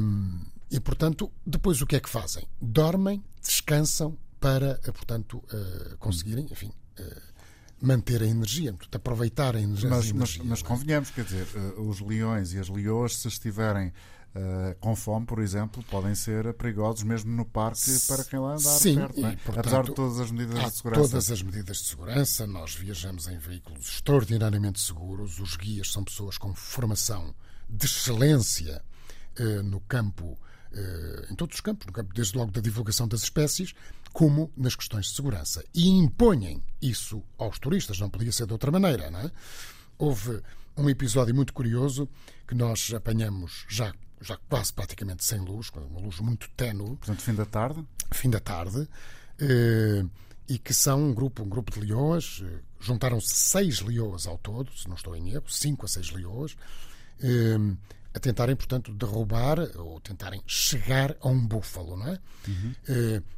[0.00, 2.46] Hum, e, portanto, depois o que é que fazem?
[2.60, 7.22] Dormem, descansam para, eh, portanto, uh, conseguirem, enfim, uh,
[7.80, 9.88] manter a energia, portanto, aproveitar a energia.
[9.88, 10.64] Mas, mas, mas é?
[10.64, 11.46] convenhamos, quer dizer,
[11.76, 13.92] os leões e as leoas, se estiverem
[14.34, 18.58] Uh, com fome, por exemplo, podem ser perigosos mesmo no parque para quem lá andar
[18.58, 19.36] Sim, perto, é?
[19.36, 21.02] portanto, apesar de todas as medidas de segurança.
[21.08, 26.36] Todas as medidas de segurança, nós viajamos em veículos extraordinariamente seguros, os guias são pessoas
[26.36, 27.34] com formação
[27.70, 28.82] de excelência
[29.40, 30.38] uh, no campo,
[30.72, 33.74] uh, em todos os campos, no campo desde logo da divulgação das espécies,
[34.12, 35.64] como nas questões de segurança.
[35.74, 39.30] E impõem isso aos turistas, não podia ser de outra maneira, não é?
[39.98, 40.42] Houve
[40.76, 42.08] um episódio muito curioso
[42.46, 46.96] que nós apanhamos já já quase praticamente sem luz, com uma luz muito ténue.
[46.96, 47.84] Portanto, fim da tarde?
[48.10, 48.88] Fim da tarde.
[49.38, 50.04] Eh,
[50.48, 52.42] e que são um grupo, um grupo de leoas.
[52.44, 56.56] Eh, juntaram-se seis leoas ao todo, se não estou em erro, cinco a seis leoas,
[57.20, 57.58] eh,
[58.14, 62.18] a tentarem, portanto, derrubar ou tentarem chegar a um búfalo, não é?
[62.46, 62.74] Uhum.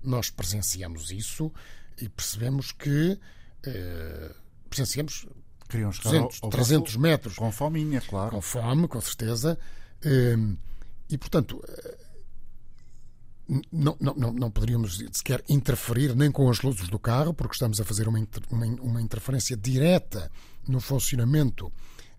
[0.03, 1.53] Nós presenciamos isso
[2.01, 3.19] e percebemos que
[4.69, 5.27] presenciamos
[5.71, 7.37] Queriam chegar 200, ao, 300 metros.
[7.37, 8.33] Com fominha, claro.
[8.33, 9.57] Com fome, com certeza.
[11.09, 11.97] E, portanto, eh,
[13.73, 17.85] não, não, não poderíamos sequer interferir nem com as luzes do carro, porque estamos a
[17.85, 18.19] fazer uma,
[18.51, 20.31] uma, uma interferência direta
[20.67, 21.73] no funcionamento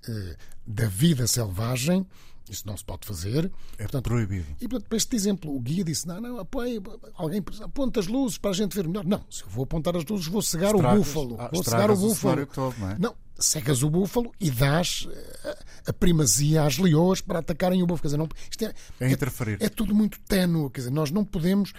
[0.08, 2.08] eh, da vida selvagem.
[2.52, 3.50] Isso não se pode fazer.
[3.78, 4.46] É portanto, proibido.
[4.60, 6.82] E, portanto, para este exemplo, o guia disse: não, não, apoie,
[7.14, 9.06] alguém aponta as luzes para a gente ver melhor.
[9.06, 11.36] Não, se eu vou apontar as luzes, vou cegar estragas, o búfalo.
[11.40, 12.42] Ah, vou cegar o búfalo.
[12.42, 12.98] O todo, não, é?
[13.00, 18.02] não, cegas o búfalo e dás eh, a primazia às leoas para atacarem o búfalo.
[18.02, 19.58] Quer dizer, não, isto é, é interferir.
[19.62, 20.70] É, é, tudo muito ténue.
[20.72, 21.72] Quer dizer, nós não podemos.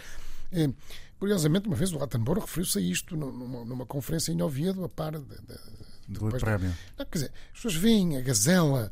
[0.50, 0.70] Eh,
[1.18, 5.12] curiosamente, uma vez o Attenborough referiu-se a isto numa, numa, conferência em Oviedo, a par
[5.12, 6.74] de, de, do prémio.
[6.98, 8.90] Não, quer dizer, as pessoas veem a gazela,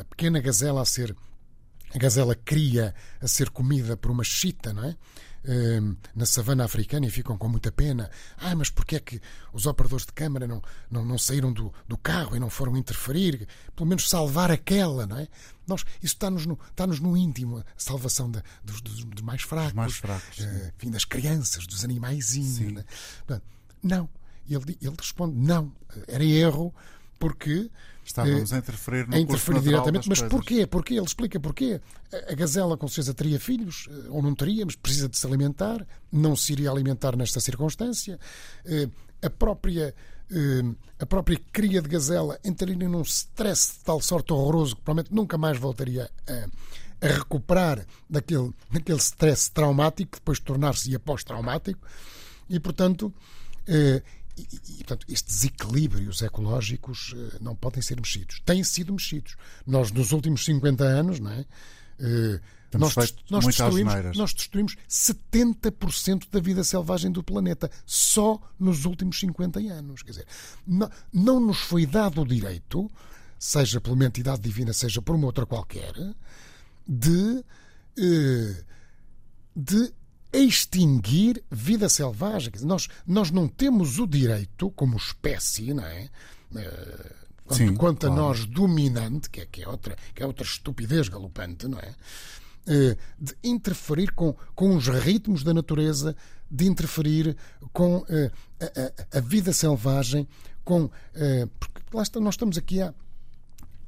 [0.00, 1.14] a pequena gazela a ser.
[1.94, 4.96] A gazela cria a ser comida por uma chita, não é?
[5.44, 8.10] Ehm, na savana africana e ficam com muita pena.
[8.36, 9.20] Ah, mas porquê é que
[9.52, 13.46] os operadores de câmara não, não, não saíram do, do carro e não foram interferir?
[13.74, 15.28] Pelo menos salvar aquela, não é?
[15.66, 19.72] Nós, isso está-nos no, está-nos no íntimo, a salvação da, dos, dos, dos, mais fracos,
[19.72, 22.84] mais fracos uh, enfim, das crianças, dos animaizinhos.
[23.28, 23.40] Né?
[23.82, 24.08] Não.
[24.50, 25.72] Ele, ele responde: não,
[26.08, 26.74] era erro,
[27.18, 27.70] porque
[28.08, 30.34] Estávamos a interferir no a interferir diretamente, mas coisas.
[30.34, 30.66] porquê?
[30.66, 30.94] porquê?
[30.94, 31.78] Ele explica porquê.
[32.28, 35.86] A gazela, com certeza, teria filhos, eh, ou não teria, mas precisa de se alimentar,
[36.10, 38.18] não se iria alimentar nesta circunstância.
[38.64, 38.88] Eh,
[39.20, 39.94] a própria,
[40.30, 45.14] eh, a própria cria de gazela entraria num stress de tal sorte horroroso que provavelmente
[45.14, 51.86] nunca mais voltaria a, a recuperar daquele, daquele stress traumático, depois tornar-se pós-traumático,
[52.48, 53.12] e, portanto,
[53.66, 54.02] eh,
[54.38, 58.40] e, e, portanto, estes desequilíbrios ecológicos eh, não podem ser mexidos.
[58.44, 59.36] Têm sido mexidos.
[59.66, 61.44] Nós, nos últimos 50 anos, não é?
[62.00, 62.40] Eh,
[62.76, 62.94] nós,
[63.30, 70.02] nós, destruímos, nós destruímos 70% da vida selvagem do planeta só nos últimos 50 anos.
[70.02, 70.26] Quer dizer,
[70.66, 72.90] não, não nos foi dado o direito,
[73.38, 75.94] seja por uma entidade divina, seja por uma outra qualquer,
[76.86, 77.44] de,
[77.96, 78.64] eh,
[79.56, 79.92] de
[80.32, 82.52] extinguir vida selvagem.
[82.62, 86.08] Nós, nós não temos o direito, como espécie, não é?
[86.54, 87.12] Eh,
[87.44, 88.14] quanto, Sim, quanto claro.
[88.14, 91.94] a nós dominante, que é, que, é outra, que é outra estupidez galopante, não é?
[92.66, 96.14] Eh, de interferir com, com os ritmos da natureza,
[96.50, 97.36] de interferir
[97.72, 98.06] com uh,
[98.60, 100.26] a, a, a, vida selvagem,
[100.64, 100.90] com.
[101.60, 102.94] Porque lá está, nós estamos aqui há,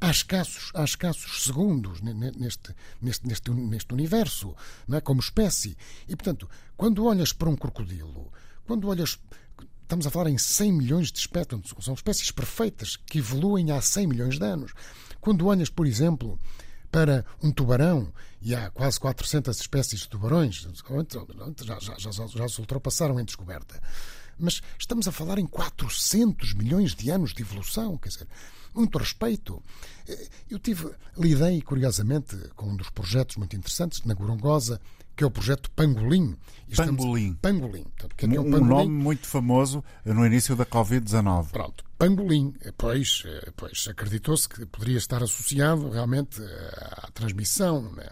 [0.01, 4.55] há, escassos, há escassos segundos neste, neste, neste, neste universo,
[4.89, 5.01] não é?
[5.01, 5.77] como espécie.
[6.09, 8.33] E, portanto, quando olhas para um crocodilo,
[8.67, 9.19] quando olhas
[9.83, 14.07] estamos a falar em 100 milhões de espécies, são espécies perfeitas que evoluem há 100
[14.07, 14.73] milhões de anos.
[15.21, 16.39] Quando olhas, por exemplo,
[16.93, 20.67] para um tubarão, e há quase 400 espécies de tubarões,
[21.63, 23.83] já, já, já, já se ultrapassaram em descoberta.
[24.39, 28.29] Mas estamos a falar em 400 milhões de anos de evolução, quer dizer,
[28.75, 29.63] muito respeito.
[30.51, 34.81] Eu tive, lidei, curiosamente, com um dos projetos muito interessantes na Gorongosa,
[35.17, 36.37] que é o projeto Pangolim.
[36.75, 37.35] Pangolim.
[37.35, 37.83] Pangolim.
[37.83, 41.51] Portanto, que é é um, um nome muito famoso no início da Covid-19.
[41.51, 41.85] Pronto.
[41.99, 42.55] Pangolim.
[42.79, 48.09] Pois, eh, pois acreditou-se que poderia estar associado realmente eh, à transmissão, né,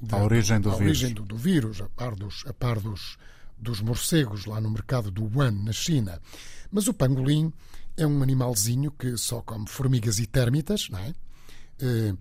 [0.00, 0.86] da, origem do à vírus.
[0.86, 3.18] origem do, do, vírus, a par, dos, a par dos,
[3.58, 6.20] dos morcegos lá no mercado do Wuhan, na China.
[6.70, 7.52] Mas o pangolim
[7.96, 11.14] é um animalzinho que só come formigas e térmitas, não é?
[11.80, 12.14] Eh,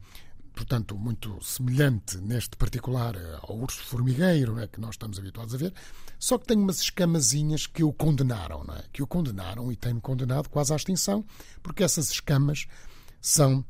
[0.53, 5.73] portanto, muito semelhante neste particular ao urso formigueiro, é, que nós estamos habituados a ver,
[6.17, 8.83] só que tem umas escamazinhas que o condenaram, não é?
[8.91, 11.25] que o condenaram e tem-me condenado quase à extinção,
[11.61, 12.67] porque essas escamas
[13.21, 13.65] são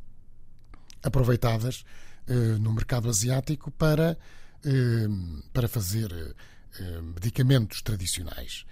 [1.01, 1.83] aproveitadas
[2.27, 4.17] eh, no mercado asiático para,
[4.63, 5.07] eh,
[5.51, 6.35] para fazer
[6.79, 8.65] eh, medicamentos tradicionais.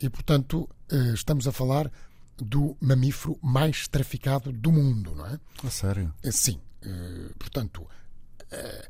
[0.00, 1.90] E, portanto, eh, estamos a falar
[2.38, 5.40] do mamífero mais traficado do mundo, não é?
[5.64, 6.12] A sério?
[6.22, 6.60] Eh, sim.
[6.82, 7.86] Eh, portanto,
[8.50, 8.88] eh,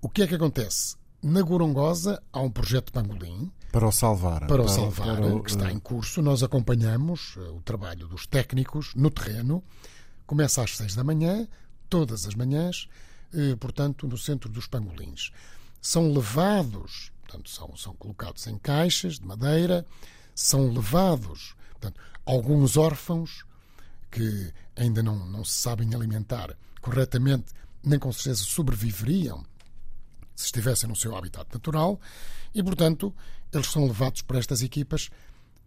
[0.00, 0.96] o que é que acontece?
[1.22, 3.50] Na Gorongosa há um projeto de pangolim.
[3.72, 4.46] Para o salvar.
[4.46, 6.22] Para o salvar, para o, que está em curso.
[6.22, 9.62] Nós acompanhamos o trabalho dos técnicos no terreno.
[10.26, 11.46] Começa às seis da manhã,
[11.88, 12.88] todas as manhãs,
[13.60, 15.30] portanto, no centro dos pangolins.
[15.82, 19.84] São levados, portanto, são, são colocados em caixas de madeira,
[20.34, 23.42] são levados, portanto, alguns órfãos
[24.10, 29.44] que ainda não, não se sabem alimentar corretamente, nem com certeza sobreviveriam
[30.36, 31.98] se estivessem no seu habitat natural,
[32.54, 33.14] e, portanto,
[33.52, 35.10] eles são levados por estas equipas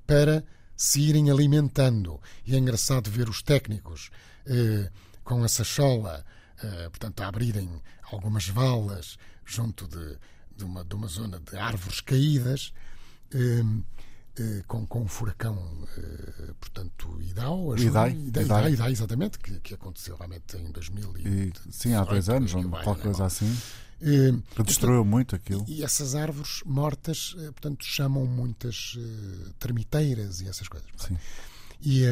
[0.06, 0.46] para
[0.78, 2.22] se irem alimentando.
[2.46, 4.12] E é engraçado ver os técnicos
[4.46, 4.90] eh,
[5.24, 6.24] com a sachola,
[6.64, 10.18] eh, portanto, a abrirem algumas valas junto de,
[10.56, 12.72] de, uma, de uma zona de árvores caídas.
[13.34, 13.64] Eh,
[14.68, 15.58] com, com o furacão,
[15.98, 21.54] eh, portanto, Idau, Idai, Idai, Idai, Idai, exatamente, que, que aconteceu realmente em 2000 e,
[21.70, 23.58] Sim, há dois anos, qualquer coisa assim.
[24.02, 25.66] Eh, que destruiu muito aquilo.
[25.68, 28.98] E essas árvores mortas, portanto, chamam muitas
[29.60, 30.90] termiteiras e essas coisas.
[30.98, 31.18] Sim.
[31.82, 32.04] E,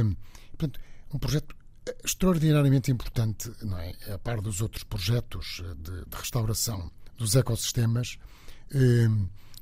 [0.51, 0.79] portanto,
[1.13, 1.55] um projeto
[2.03, 3.95] extraordinariamente importante, não é?
[4.13, 8.19] A par dos outros projetos de, de restauração dos ecossistemas,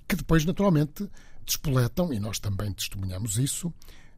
[0.07, 1.09] que depois, naturalmente,
[1.47, 3.73] despoletam, e nós também testemunhamos isso,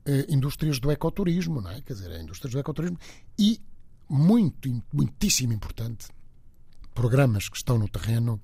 [0.05, 1.81] eh, indústrias do ecoturismo, não é?
[1.81, 2.97] Quer dizer, indústrias do ecoturismo
[3.37, 3.61] e,
[4.09, 6.07] muito, muitíssimo importante,
[6.93, 8.41] programas que estão no terreno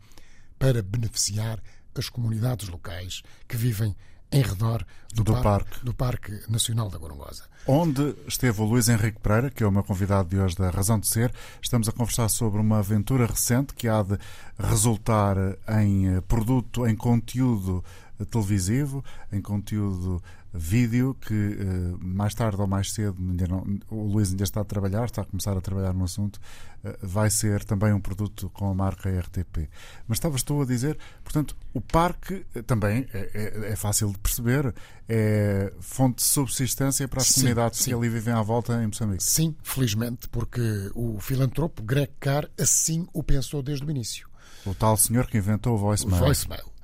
[0.57, 1.61] para beneficiar
[1.95, 3.95] as comunidades locais que vivem
[4.31, 5.85] em redor do, do, parque, parque.
[5.85, 7.43] do Parque Nacional da Gorongosa.
[7.65, 10.99] Onde esteve o Luís Henrique Pereira, que é o meu convidado de hoje da Razão
[10.99, 11.33] de Ser.
[11.61, 14.17] Estamos a conversar sobre uma aventura recente que há de
[14.59, 15.37] resultar
[15.79, 17.83] em eh, produto, em conteúdo
[18.25, 20.21] televisivo, em conteúdo
[20.57, 25.05] vídeo, que uh, mais tarde ou mais cedo, não, o Luís ainda está a trabalhar,
[25.05, 26.39] está a começar a trabalhar no assunto,
[26.83, 29.69] uh, vai ser também um produto com a marca RTP.
[30.07, 34.19] Mas estavas tu a dizer, portanto, o parque eh, também é, é, é fácil de
[34.19, 34.73] perceber,
[35.09, 37.91] é fonte de subsistência para as sim, comunidades sim.
[37.91, 39.23] que ali vivem à volta em Moçambique.
[39.23, 40.61] Sim, felizmente, porque
[40.95, 44.29] o filantropo Greg Carr assim o pensou desde o início.
[44.65, 46.21] O tal senhor que inventou o voicemail.
[46.21, 46.74] O voicemail.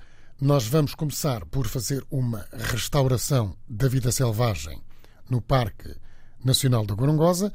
[0.41, 4.82] Nós vamos começar por fazer uma restauração da vida selvagem
[5.30, 5.95] no Parque
[6.43, 7.54] Nacional da Gorongosa,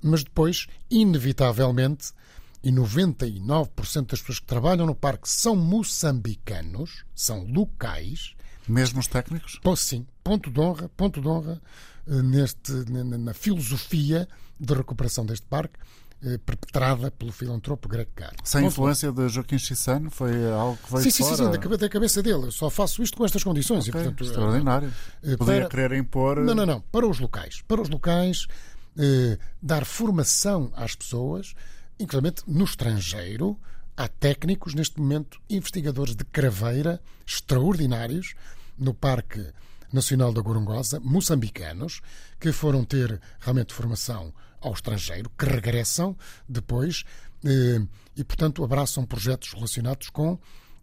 [0.00, 2.12] mas depois, inevitavelmente,
[2.62, 8.36] e 99% das pessoas que trabalham no parque são moçambicanos, são locais.
[8.68, 9.58] Mesmo os técnicos?
[9.60, 11.60] Pois sim, ponto de honra, ponto de honra
[12.06, 15.80] eh, neste, na, na filosofia de recuperação deste parque
[16.44, 18.34] perpetrada pelo filantropo Greg Carr.
[18.44, 20.10] Sem influência de Joaquim Chissano?
[20.10, 21.36] Foi algo que veio sim, sim, fora?
[21.36, 22.44] Sim, sim, da cabe- da cabeça dele.
[22.46, 23.88] Eu só faço isto com estas condições.
[23.88, 24.92] Ok, e, portanto, extraordinário.
[25.22, 26.40] eh, Podia para- querer impor...
[26.40, 26.80] Não, não, não.
[26.80, 27.62] Para os locais.
[27.66, 28.46] Para os locais,
[28.98, 31.54] eh, dar formação às pessoas,
[31.98, 33.58] inclusive no estrangeiro.
[33.96, 38.34] Há técnicos, neste momento, investigadores de craveira extraordinários
[38.78, 39.44] no Parque
[39.92, 42.00] Nacional da Gorongosa, moçambicanos,
[42.38, 46.16] que foram ter realmente formação ao estrangeiro, que regressam
[46.48, 47.04] depois
[47.44, 47.80] eh,
[48.16, 50.38] e, portanto, abraçam projetos relacionados com.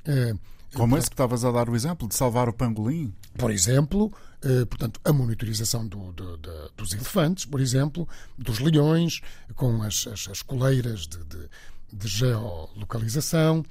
[0.06, 0.34] eh,
[0.74, 3.14] Como esse que estavas a dar o exemplo, de salvar o pangolim.
[3.38, 4.12] por exemplo,
[4.44, 9.22] eh, portanto, a monitorização do- do- da- dos elefantes, por exemplo, dos leões,
[9.56, 11.50] com as, as- as coleiras de, de-
[11.94, 13.64] de geolocalização.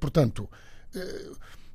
[0.00, 0.48] Portanto,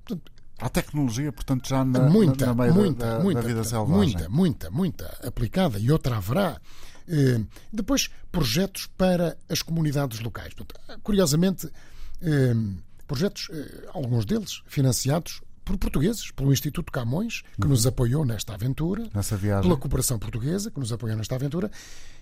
[0.06, 3.70] portanto, Há tecnologia, portanto, já na, muita, na, na muita, da, muita, da vida portanto,
[3.88, 4.14] selvagem.
[4.16, 6.60] muita, muita, muita aplicada e outra haverá.
[7.08, 7.40] Eh,
[7.72, 10.54] Depois, projetos para as comunidades locais.
[11.04, 11.70] Curiosamente,
[12.22, 12.54] eh,
[13.08, 17.70] projetos, eh, alguns deles financiados por portugueses, pelo Instituto Camões, que Uhum.
[17.70, 19.64] nos apoiou nesta aventura, Nessa viagem.
[19.64, 21.70] pela cooperação portuguesa, que nos apoiou nesta aventura.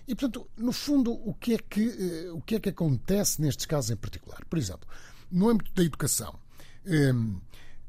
[0.06, 3.90] E, portanto, no fundo, o que é que, o que, é que acontece nestes casos
[3.90, 4.44] em particular?
[4.48, 4.88] Por exemplo,
[5.30, 6.34] no âmbito da educação,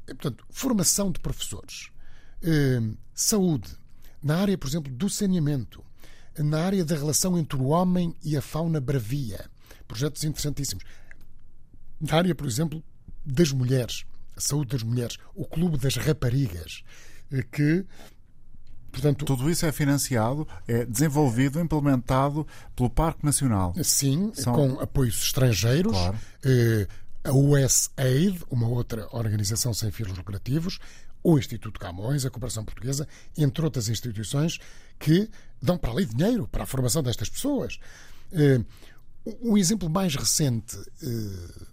[0.06, 1.90] portanto, formação de professores,
[3.14, 3.70] saúde,
[4.22, 5.84] na área, por exemplo, do saneamento,
[6.42, 9.44] na área da relação entre o homem e a fauna bravia,
[9.86, 10.84] projetos interessantíssimos.
[12.00, 12.82] Na área, por exemplo,
[13.24, 14.04] das mulheres,
[14.36, 16.82] a saúde das mulheres, o Clube das Raparigas,
[17.32, 17.84] eh, que,
[18.92, 22.46] portanto, Tudo isso é financiado, é desenvolvido, implementado
[22.76, 23.74] pelo Parque Nacional.
[23.82, 25.92] Sim, São- com apoios estrangeiros.
[25.92, 26.18] Claro.
[26.44, 26.86] Eh,
[27.24, 30.78] a USAID, uma outra organização sem fins lucrativos,
[31.22, 34.58] o Instituto Camões, a Cooperação Portuguesa, entre outras instituições
[34.98, 35.28] que
[35.60, 37.78] dão para ali dinheiro para a formação destas pessoas.
[38.32, 38.60] Eh,
[39.42, 41.66] um exemplo mais recente, eh,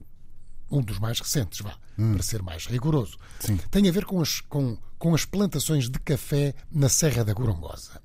[0.69, 3.57] um dos mais recentes, vá, para ser mais rigoroso, Sim.
[3.71, 8.01] tem a ver com as, com, com as plantações de café na Serra da Gorongosa.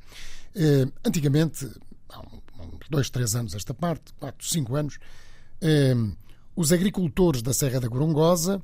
[0.55, 1.68] Eh, antigamente,
[2.09, 4.98] há uns dois, três anos esta parte, quatro, cinco anos,
[5.61, 5.94] eh,
[6.55, 8.62] os agricultores da Serra da Gorongosa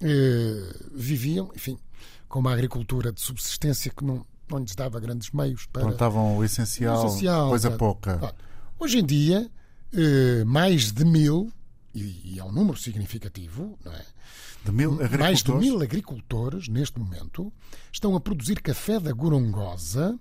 [0.00, 1.78] eh, viviam, enfim,
[2.28, 6.44] com uma agricultura de subsistência que não, não lhes dava grandes meios para, Plantavam o
[6.44, 8.18] essencial, social, coisa para- pouca.
[8.18, 8.34] Pronto.
[8.78, 9.50] Hoje em dia,
[9.92, 11.50] eh, mais de mil,
[11.94, 14.04] e, e é um número significativo, não é?
[14.64, 17.52] De mil mais de mil agricultores, neste momento,
[17.92, 20.18] estão a produzir café da Gorongosa,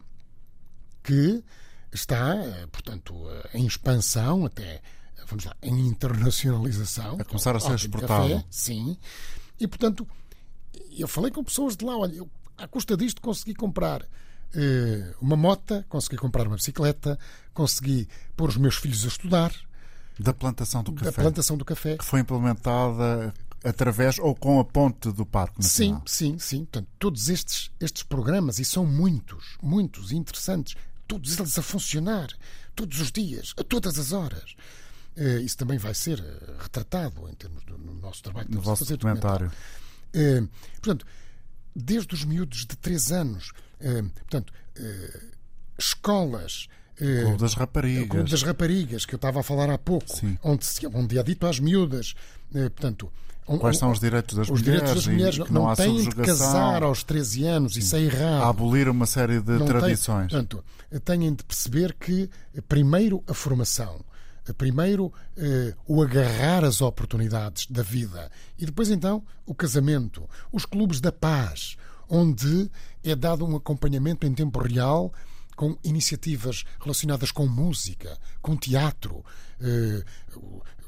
[1.03, 1.43] que
[1.91, 4.81] está, eh, portanto, eh, em expansão, até,
[5.27, 7.17] vamos lá, em internacionalização.
[7.19, 8.29] A começar a ser exportado.
[8.29, 8.97] Café, sim.
[9.59, 10.07] E, portanto,
[11.01, 14.05] eu falei com pessoas de lá, olha, eu, à custa disto consegui comprar
[14.53, 17.17] eh, uma mota, consegui comprar uma bicicleta,
[17.53, 19.53] consegui pôr os meus filhos a estudar,
[20.19, 21.21] Da plantação do da café.
[21.21, 21.97] plantação do café.
[21.97, 26.03] Que foi implementada através ou com a ponte do Parque Sim, Nacional.
[26.07, 26.59] sim, sim.
[26.59, 30.75] Portanto, todos estes, estes programas, e são muitos, muitos interessantes,
[31.07, 32.27] todos eles a funcionar,
[32.75, 34.55] todos os dias, a todas as horas.
[35.17, 38.45] Eh, isso também vai ser eh, retratado em termos do no nosso trabalho.
[38.47, 39.47] que No estamos a vosso fazer documentário.
[39.47, 39.84] Eh,
[40.81, 41.05] portanto,
[41.75, 45.21] desde os miúdos de 3 anos, eh, portanto, eh,
[45.77, 46.67] escolas.
[46.99, 48.07] eh, Clube das Raparigas.
[48.09, 50.37] Clube das Raparigas, que eu estava a falar há pouco, Sim.
[50.43, 52.15] onde, se- onde é dito às miúdas,
[52.53, 53.11] eh, portanto,
[53.59, 54.79] Quais são os direitos das os mulheres?
[54.81, 58.43] direitos das mulheres não, não, têm de casar aos 13 anos, isso é a errado.
[58.49, 60.31] abolir uma série de Não tradições.
[60.31, 60.63] portanto,
[61.03, 64.14] têm de perceber que, eh, primeiro, a formação, eh,
[64.53, 68.31] primeiro, eh, o agarrar as oportunidades da vida.
[68.57, 71.75] E depois, então, o casamento, os clubes da paz,
[72.09, 72.69] onde
[73.03, 75.11] é dado um acompanhamento em tempo real
[75.55, 79.23] com iniciativas relacionadas com música, com teatro,
[79.61, 80.03] eh,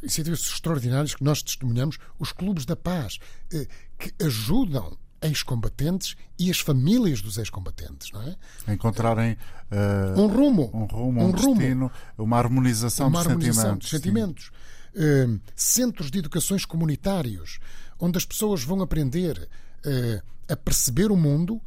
[0.01, 3.17] iniciativas extraordinárias que nós testemunhamos, os clubes da paz,
[3.51, 3.67] eh,
[3.97, 8.73] que ajudam ex-combatentes e as famílias dos ex-combatentes, não é?
[8.73, 9.37] Encontrarem
[9.71, 13.89] eh, Um rumo, um rumo, um, destino, uma harmonização uma de harmonização sentimentos.
[13.89, 14.51] de sentimentos.
[14.95, 17.59] Eh, centros de educações comunitários,
[17.99, 19.47] onde as pessoas vão aprender
[19.85, 21.61] eh, a perceber o mundo,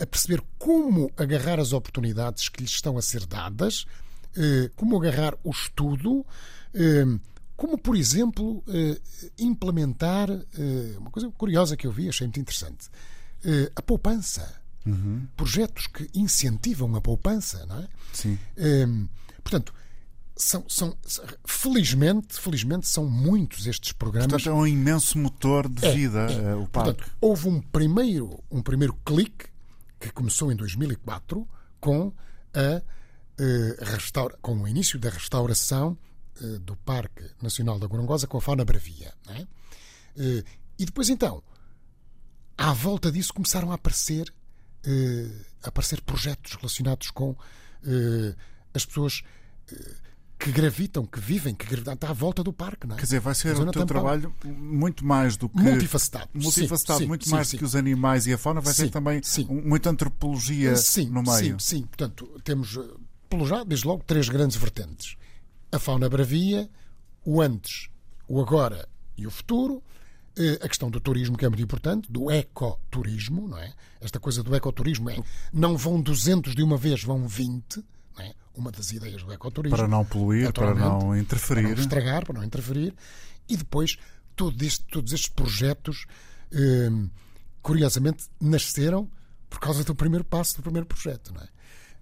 [0.00, 3.84] a perceber como agarrar as oportunidades que lhes estão a ser dadas,
[4.76, 6.24] como agarrar o estudo,
[7.56, 9.00] como, por exemplo, eh,
[9.38, 12.88] implementar eh, uma coisa curiosa que eu vi, achei muito interessante:
[13.44, 14.62] eh, a poupança.
[15.34, 17.88] Projetos que incentivam a poupança, não é?
[18.12, 18.38] Sim.
[18.58, 19.08] Hum,
[19.42, 19.72] portanto,
[20.36, 20.94] são, são,
[21.46, 24.30] felizmente, felizmente são muitos estes programas.
[24.30, 26.34] Portanto, é um imenso motor de É, vida é.
[26.50, 26.92] eh, o parque.
[26.92, 29.46] Portanto, houve um primeiro, um primeiro clique
[29.98, 31.48] que começou em 2004
[31.80, 32.12] com,
[32.52, 32.82] a,
[33.38, 35.96] eh, restaura, com o início da restauração
[36.60, 39.12] do Parque Nacional da Gorongosa com a fauna bravia.
[39.28, 39.46] é?
[40.16, 40.44] Eh,
[40.78, 41.42] e depois, então,
[42.56, 44.32] à volta disso começaram a aparecer,
[44.84, 45.30] eh,
[45.62, 47.36] a aparecer projetos relacionados com
[47.86, 48.34] eh,
[48.72, 49.22] as pessoas
[49.72, 49.94] eh,
[50.38, 52.86] que gravitam, que vivem, que gravitam à volta do parque.
[52.86, 52.98] Não é?
[52.98, 55.58] Quer dizer, vai ser o teu trabalho muito mais do que.
[55.58, 56.28] Multifacetado.
[56.34, 58.90] Multifacetado, Sim, muito sim, mais sim, do que os animais e a fauna, vai ser
[58.90, 60.74] também muita antropologia
[61.10, 61.58] no meio.
[61.60, 61.82] Sim, sim.
[61.82, 62.80] Portanto, temos, eh,
[63.28, 65.16] pelo já, desde logo, três grandes vertentes:
[65.74, 66.68] a fauna bravia,
[67.24, 67.88] o antes,
[68.28, 69.82] o agora e o futuro.
[70.36, 73.72] eh, A questão do turismo, que é muito importante, do ecoturismo, não é?
[74.00, 75.16] Esta coisa do ecoturismo é
[75.52, 77.84] não vão 200 de uma vez, vão 20,
[78.16, 78.34] não é?
[78.54, 79.76] Uma das ideias do ecoturismo.
[79.76, 81.78] Para não poluir, para não para não interferir.
[81.78, 82.94] estragar, para não interferir.
[83.48, 83.96] E depois,
[84.36, 86.06] todo este- todos estes projetos,
[86.52, 87.08] hum,
[87.62, 89.08] curiosamente, nasceram
[89.48, 91.48] por causa do primeiro passo do primeiro projeto, não é?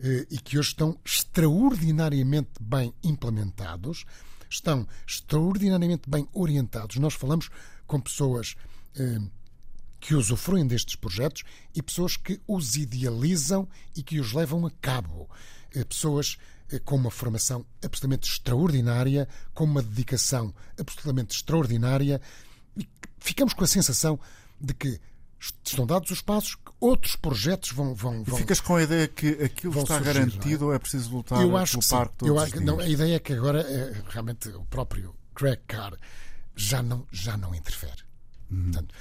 [0.02, 4.04] Eh, E que hoje estão extraordinariamente bem implementados,
[4.50, 6.96] estão extraordinariamente bem orientados.
[6.96, 7.48] Nós falamos
[7.86, 8.56] com pessoas
[8.98, 9.30] hum,
[10.00, 11.44] que usufruem destes projetos
[11.74, 15.28] e pessoas que os idealizam e que os levam a cabo.
[15.74, 16.36] Eh, Pessoas
[16.70, 22.20] eh, com uma formação absolutamente extraordinária, com uma dedicação absolutamente extraordinária
[22.76, 22.88] e
[23.18, 24.18] ficamos com a sensação
[24.60, 25.00] de que
[25.64, 27.94] estão dados os passos, que outros projetos vão.
[27.94, 31.16] vão, E vão ficas com a ideia que aquilo está surgir, garantido ou é preciso
[31.16, 34.02] lutar eu acho pelo parque todos Eu acho, não, a ideia é que agora eh,
[34.08, 35.94] realmente o próprio Craig Carr
[36.54, 38.02] já não, já não interfere.
[38.48, 38.94] Portanto,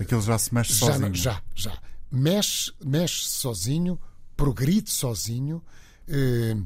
[0.00, 1.14] Aquilo já se mexe já, sozinho.
[1.14, 1.78] já, já.
[2.10, 4.00] Mexe, mexe sozinho,
[4.36, 5.62] progride sozinho,
[6.08, 6.56] eh,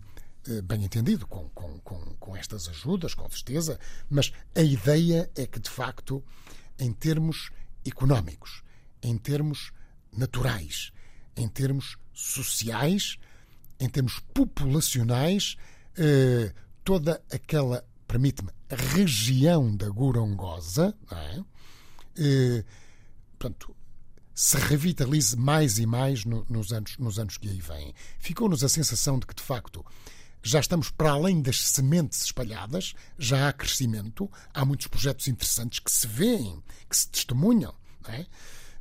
[0.48, 3.78] eh, bem entendido, com, com, com, com estas ajudas, com certeza,
[4.08, 6.22] mas a ideia é que, de facto,
[6.78, 7.50] em termos
[7.84, 8.62] económicos,
[9.02, 9.72] em termos
[10.12, 10.92] naturais,
[11.36, 13.16] em termos sociais,
[13.80, 15.56] em termos populacionais,
[15.96, 16.52] eh,
[16.84, 21.40] toda aquela, permite-me, região da Gorongosa, é?
[22.16, 22.64] Eh,
[23.38, 23.74] portanto,
[24.34, 27.94] se revitalize mais e mais no- nos, anos, nos anos que aí vêm.
[28.18, 29.84] Ficou-nos a sensação de que, de facto,
[30.42, 35.90] já estamos para além das sementes espalhadas, já há crescimento, há muitos projetos interessantes que
[35.90, 37.74] se veem, que se testemunham
[38.06, 38.26] não é?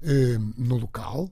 [0.03, 1.29] Eh, no local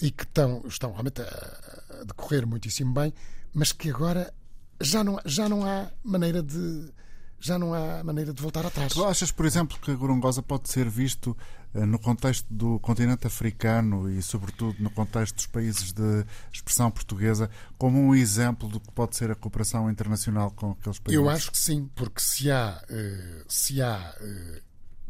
[0.00, 3.12] e que estão, estão realmente a, decorrer muitíssimo bem,
[3.52, 4.32] mas que agora
[4.80, 6.90] já não, já não há maneira de
[7.38, 8.94] já não há maneira de voltar atrás.
[8.94, 11.36] Tu achas, por exemplo, que a Gorongosa pode ser visto
[11.74, 17.50] eh, no contexto do continente africano e, sobretudo, no contexto dos países de expressão portuguesa
[17.76, 21.22] como um exemplo do que pode ser a cooperação internacional com aqueles países?
[21.22, 24.16] Eu acho que sim, porque se há, eh, se há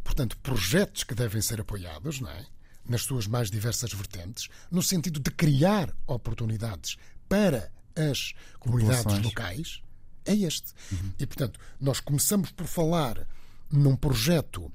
[0.03, 2.45] portanto, projetos que devem ser apoiados, não é?
[2.89, 6.97] Nas suas mais diversas vertentes, no sentido de criar oportunidades
[7.29, 9.25] para as comunidades Populações.
[9.25, 9.83] locais,
[10.25, 10.73] é este.
[11.19, 13.27] E, portanto, nós começamos por falar
[13.71, 14.71] num projeto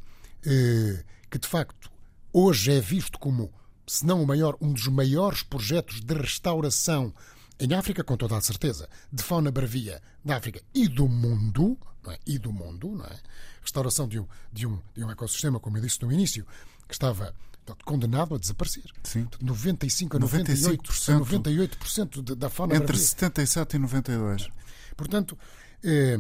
[0.46, 1.92] eh, que, de facto,
[2.34, 3.54] hoje é visto como,
[3.86, 7.14] se não o maior, um dos maiores projetos de restauração
[7.60, 12.18] em África, com toda a certeza, de fauna bravia da África e do mundo, é?
[12.26, 13.20] e do mundo, não é?
[13.62, 16.46] Restauração de um, de, um, de um ecossistema, como eu disse no início,
[16.88, 17.36] que estava
[17.66, 18.84] portanto, condenado a desaparecer.
[19.04, 19.28] Sim.
[19.42, 21.10] 95 a 98%, 95%.
[21.16, 23.06] a 98 de- da fauna Entre bravia.
[23.06, 24.50] 77 e 92.
[24.98, 25.38] Portanto,
[25.84, 26.20] eh,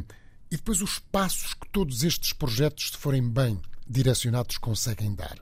[0.49, 5.37] e depois os passos que todos estes projetos, se forem bem direcionados, conseguem dar.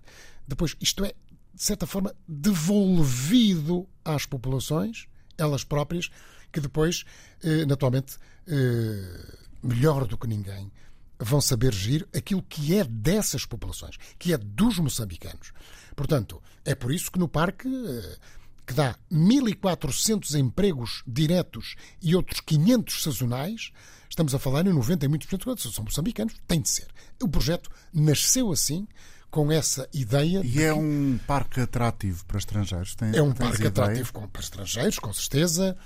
[0.47, 1.14] Depois, isto é,
[1.54, 6.10] de certa forma, devolvido às populações, elas próprias,
[6.52, 7.04] que depois,
[7.43, 10.72] eh, naturalmente, eh, melhor do que ninguém,
[11.20, 15.51] vão saber gerir aquilo que é dessas populações, que é dos moçambicanos.
[15.95, 18.17] Portanto, é por isso que no parque eh,
[18.65, 23.72] que dá 1.400 empregos diretos e outros 500 sazonais,
[24.09, 26.88] estamos a falar em 90 e muitos por cento são moçambicanos, tem de ser.
[27.22, 28.88] O projeto nasceu assim,
[29.32, 32.95] com essa ideia E é um parque atrativo para estrangeiros.
[32.95, 35.78] Tem, é um parque atrativo com- para estrangeiros, com certeza.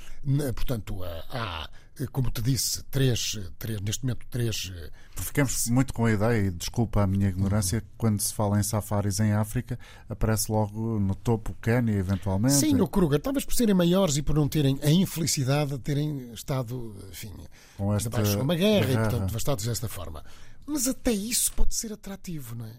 [0.55, 1.69] Portanto, há,
[2.11, 6.51] como te disse, três, três, neste momento, três eh, Ficamos muito com a ideia, e
[6.51, 9.77] desculpa a minha ignorância, que quando se fala em safaris em África,
[10.09, 12.55] aparece logo no topo o Quênia, eventualmente.
[12.55, 16.33] Sim, no Kruger, talvez por serem maiores e por não terem a infelicidade de terem
[16.33, 17.31] estado, enfim,
[17.77, 19.01] Com esta debaixo de uma guerra, e, guerra.
[19.09, 20.23] portanto, devastados desta forma.
[20.65, 22.73] Mas até isso pode ser atrativo, não é?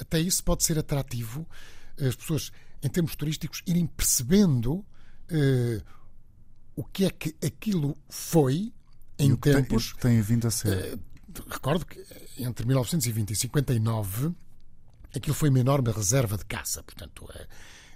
[0.00, 1.46] Até isso pode ser atrativo
[2.00, 2.52] as pessoas,
[2.82, 4.84] em termos turísticos, irem percebendo
[5.30, 5.82] eh,
[6.80, 8.72] o que é que aquilo foi
[9.18, 9.92] em o que tem- tempos.
[9.92, 10.72] que tem vindo a ser.
[10.72, 10.98] Eh,
[11.50, 11.98] recordo que
[12.38, 14.32] entre 1920 e 59
[15.14, 16.82] aquilo foi uma enorme reserva de caça.
[16.82, 17.46] Portanto, eh,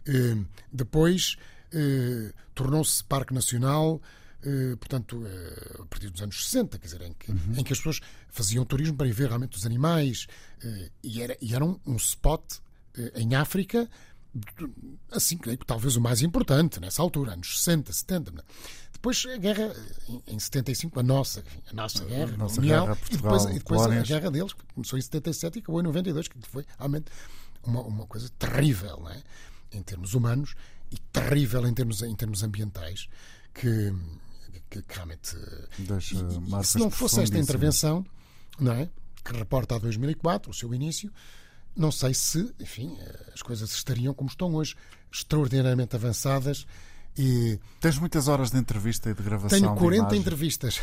[0.06, 0.36] eh,
[0.72, 1.36] depois
[1.72, 4.00] eh, tornou-se Parque Nacional.
[4.44, 7.78] eh, portanto, eh, a partir dos anos 60, quer dizer, em que, em que as
[7.78, 10.26] pessoas faziam turismo para ir ver realmente os animais
[10.64, 12.42] eh, e, era, e era um, um spot
[12.98, 13.88] eh, em África
[15.10, 18.30] assim, talvez o mais importante nessa altura, anos 60, 70.
[18.30, 18.42] né?
[18.92, 19.74] Depois a guerra
[20.08, 23.58] em- em 75, a nossa, a nossa guerra, nossa colonial, guerra, e Portugal, depois, e
[23.58, 27.06] depois a guerra deles, que começou em 77 e acabou em 92, que foi realmente
[27.64, 29.22] uma, uma coisa terrível não é?
[29.72, 30.54] em termos humanos
[30.90, 33.08] e terrível em termos, em termos ambientais,
[33.54, 33.92] que,
[34.70, 35.36] que, que realmente.
[35.78, 38.06] Deixa e- e marcas se não fosse esta intervenção,
[38.58, 38.88] não é?
[39.24, 41.12] que reporta a 2004, o seu início,
[41.76, 44.74] não sei se, enfim, eh, as coisas estariam como estão hoje,
[45.10, 46.66] extraordinariamente avançadas.
[47.16, 49.58] E Tens muitas horas de entrevista e de gravação.
[49.58, 50.18] tenho de 40 imagem.
[50.20, 50.80] entrevistas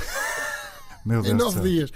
[1.06, 1.64] Meu em Deus nove céu.
[1.64, 1.92] dias.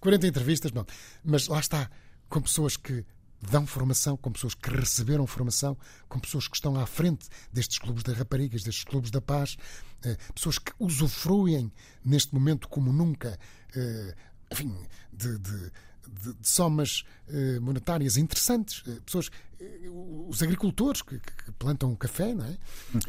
[0.00, 0.84] 40 entrevistas, não.
[1.24, 1.90] Mas lá está,
[2.28, 3.04] com pessoas que
[3.50, 5.76] dão formação, com pessoas que receberam formação,
[6.08, 9.56] com pessoas que estão à frente destes clubes de raparigas, destes clubes da paz,
[10.04, 11.72] eh, pessoas que usufruem
[12.04, 13.38] neste momento como nunca,
[13.74, 14.14] eh,
[14.50, 14.74] enfim,
[15.12, 15.70] de, de-
[16.10, 19.30] de- de somas eh, monetárias interessantes, eh, pessoas,
[19.60, 19.88] eh,
[20.28, 22.56] os agricultores que, que- plantam o café, não é?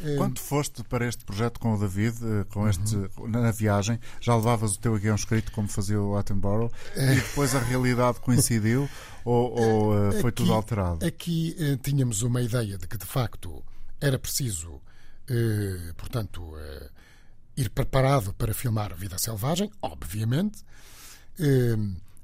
[0.00, 2.16] Eh, Quando foste para este projeto com o David,
[2.52, 2.68] com Uhum.
[2.68, 2.96] este,
[3.28, 7.60] na viagem, já levavas o teu guião escrito como fazia o Attenborough e depois a
[7.60, 8.88] realidade coincidiu
[9.24, 11.04] ou, ou, foi tudo alterado?
[11.06, 13.62] Aqui tínhamos uma ideia de que, de facto,
[14.00, 14.80] era preciso,
[15.28, 16.90] eh, portanto, eh,
[17.56, 20.62] ir preparado para filmar Vida Selvagem, obviamente.
[21.38, 21.76] Eh,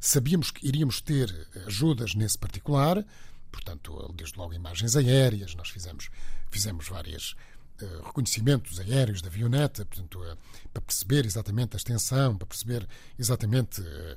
[0.07, 1.32] sabíamos que iríamos ter
[1.66, 3.05] ajudas nesse particular,
[3.50, 6.11] portanto, desde logo imagens aéreas, nós fizemos,
[6.50, 7.36] fizemos vários
[8.05, 10.36] reconhecimentos aéreos da avioneta, portanto, eh,
[10.72, 12.86] para perceber exatamente a extensão, para perceber
[13.18, 14.16] exatamente eh,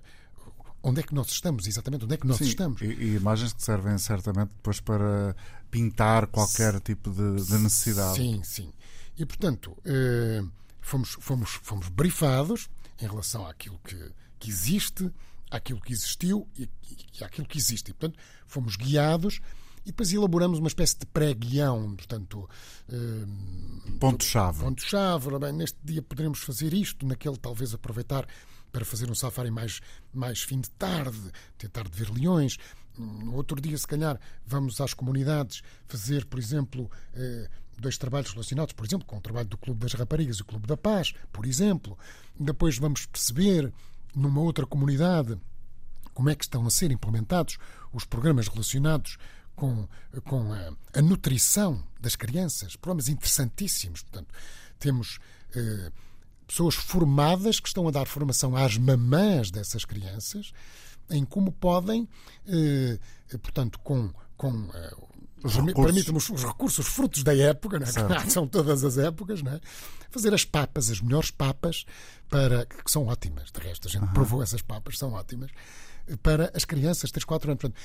[0.83, 2.81] onde é que nós estamos, exatamente onde é que nós Sim, estamos.
[2.81, 5.35] E, e imagens que servem certamente depois para
[5.71, 8.17] pintar qualquer tipo de, de necessidade.
[8.17, 8.71] Sim, sim.
[9.17, 10.43] E, portanto, eh,
[10.79, 12.69] fomos, fomos, fomos brifados
[13.01, 15.11] em relação àquilo que, que existe,
[15.49, 16.69] àquilo que existiu e,
[17.19, 17.91] e àquilo que existe.
[17.91, 19.39] E, portanto, fomos guiados
[19.83, 22.49] e depois elaboramos uma espécie de pré-guião, portanto,
[22.89, 24.59] eh, Ponto-chave.
[24.59, 25.29] ponto-chave.
[25.53, 28.27] Neste dia poderemos fazer isto, naquele talvez aproveitar
[28.71, 29.79] para fazer um safari mais,
[30.13, 31.17] mais fim de tarde,
[31.57, 32.57] tentar de ver leões.
[32.97, 37.47] No outro dia, se calhar, vamos às comunidades fazer, por exemplo, eh,
[37.79, 40.67] dois trabalhos relacionados, por exemplo, com o trabalho do Clube das Raparigas e o Clube
[40.67, 41.97] da Paz, por exemplo.
[42.37, 43.71] Depois vamos perceber,
[44.17, 45.39] numa outra comunidade,
[46.13, 47.57] como é que estão a ser implementados
[47.93, 49.17] os programas relacionados
[49.55, 49.87] com,
[50.25, 54.01] com a, a nutrição das crianças, programas interessantíssimos.
[54.01, 54.33] Portanto,
[54.79, 55.19] temos
[55.55, 55.91] eh,
[56.47, 60.51] pessoas formadas que estão a dar formação às mamãs dessas crianças
[61.09, 62.07] em como podem,
[62.47, 62.99] eh,
[63.41, 64.95] portanto, com, com eh,
[65.43, 65.91] Os permi- recursos.
[65.93, 67.91] permite-me os, os recursos frutos da época, não é?
[67.91, 68.29] Certo.
[68.31, 69.61] são todas as épocas, não é?
[70.09, 71.85] fazer as papas, as melhores papas,
[72.29, 75.51] para que são ótimas, de resto, a gente provou essas papas, são ótimas,
[76.23, 77.61] para as crianças, 3, 4 anos.
[77.61, 77.79] Portanto,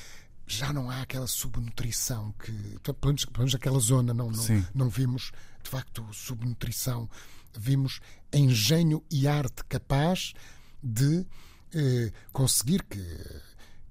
[0.45, 2.51] já não há aquela subnutrição que,
[2.81, 5.31] pelo menos, pelo menos naquela zona, não, não, não vimos,
[5.61, 7.09] de facto, subnutrição.
[7.55, 7.99] Vimos
[8.33, 10.33] engenho e arte capaz
[10.81, 11.25] de
[11.73, 13.41] eh, conseguir que,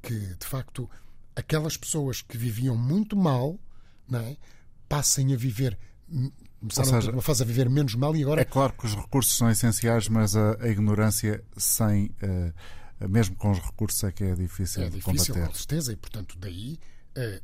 [0.03, 0.91] que, de facto,
[1.37, 3.59] aquelas pessoas que viviam muito mal
[4.09, 4.37] não é,
[4.89, 5.79] passem a viver.
[6.61, 9.37] Começaram seja, uma fase a viver menos mal e agora É claro que os recursos
[9.37, 12.53] são essenciais, mas a, a ignorância sem, eh,
[13.09, 15.49] mesmo com os recursos, é que é difícil, é de difícil, combater.
[15.51, 16.79] com certeza, e portanto, daí
[17.17, 17.41] eh,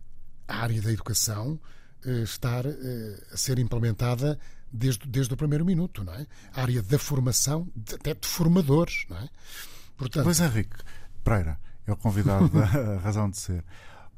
[0.47, 1.59] a área da educação
[2.05, 4.39] eh, estar a ser implementada
[4.71, 6.27] desde, desde o primeiro minuto, não é?
[6.53, 9.29] A área da formação, de- até de formadores, não é?
[9.97, 10.77] Portanto, Luís Henrique
[11.25, 11.59] Pereira
[11.91, 12.65] é o convidado da
[12.99, 13.65] Razão de Ser.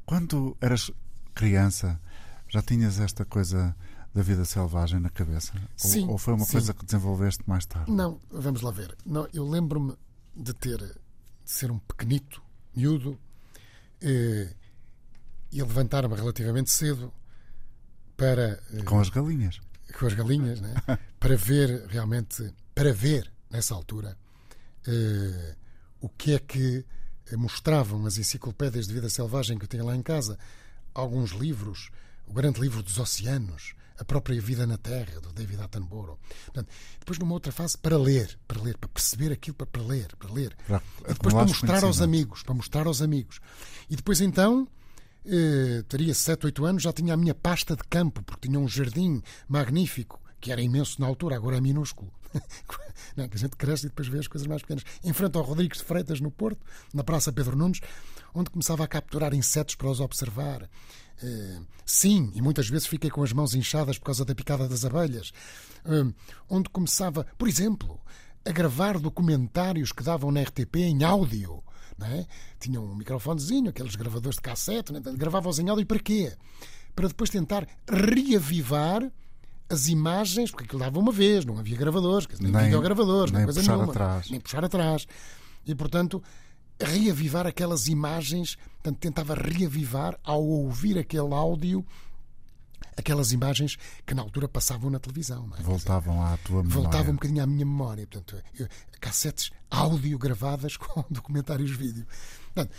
[0.05, 0.91] Quando eras
[1.33, 1.99] criança,
[2.47, 3.75] já tinhas esta coisa
[4.13, 5.53] da vida selvagem na cabeça?
[5.55, 6.51] Ou- Sim, ou, foi uma sim.
[6.53, 7.89] coisa que desenvolveste mais tarde?
[7.91, 8.95] Não, vamos lá ver.
[9.05, 9.95] Não, eu lembro-me
[10.35, 10.93] de ter de
[11.45, 12.41] ser um pequenito,
[12.75, 13.17] miúdo,
[14.01, 14.53] eh,
[15.51, 17.11] e levantar-me relativamente cedo
[18.15, 19.59] para eh, Com as galinhas.
[19.97, 20.73] com as galinhas, né?
[21.19, 24.17] para ver realmente, para ver nessa altura
[24.87, 25.55] eh,
[25.99, 26.85] o que é que
[27.37, 30.37] mostravam as enciclopédias de vida selvagem que eu tinha lá em casa,
[30.93, 31.89] alguns livros,
[32.27, 36.17] o grande livro dos oceanos, a própria vida na Terra do David Attenborough.
[36.45, 36.69] Portanto,
[36.99, 40.33] depois numa outra fase para ler, para ler, para perceber aquilo, para, para ler, para
[40.33, 40.55] ler.
[40.67, 43.39] Para e depois para mostrar aos amigos, para mostrar aos amigos.
[43.89, 44.67] E depois então
[45.23, 48.67] eh, teria 7, 8 anos, já tinha a minha pasta de campo, porque tinha um
[48.67, 52.11] jardim magnífico, que era imenso na altura, agora é minúsculo.
[53.15, 54.83] não, que a gente cresce e depois vê as coisas mais pequenas.
[55.03, 56.59] Em frente ao Rodrigues de Freitas, no Porto,
[56.93, 57.79] na Praça Pedro Nunes,
[58.33, 60.63] onde começava a capturar insetos para os observar.
[61.23, 64.85] Uh, sim, e muitas vezes fiquei com as mãos inchadas por causa da picada das
[64.85, 65.31] abelhas.
[65.85, 66.13] Uh,
[66.49, 67.99] onde começava, por exemplo,
[68.45, 71.63] a gravar documentários que davam na RTP em áudio.
[72.03, 72.25] É?
[72.59, 74.99] Tinham um microfonezinho, aqueles gravadores de cassete, né?
[75.15, 76.35] gravavam-os em áudio e para quê?
[76.95, 79.03] Para depois tentar reavivar
[79.71, 83.59] as imagens, porque aquilo dava uma vez, não havia gravadores, nem, nem videogravadores, nem, coisa
[83.61, 84.29] puxar nenhuma, atrás.
[84.29, 85.07] nem puxar atrás.
[85.65, 86.21] E portanto,
[86.79, 91.85] reavivar aquelas imagens, portanto, tentava reavivar ao ouvir aquele áudio
[92.97, 95.49] aquelas imagens que na altura passavam na televisão.
[95.57, 95.61] É?
[95.63, 96.81] Voltavam à tua memória.
[96.81, 98.05] Voltavam um bocadinho à minha memória.
[98.05, 98.67] Portanto, eu,
[98.99, 102.05] cassetes áudio gravadas com documentários vídeo.
[102.53, 102.75] Portanto,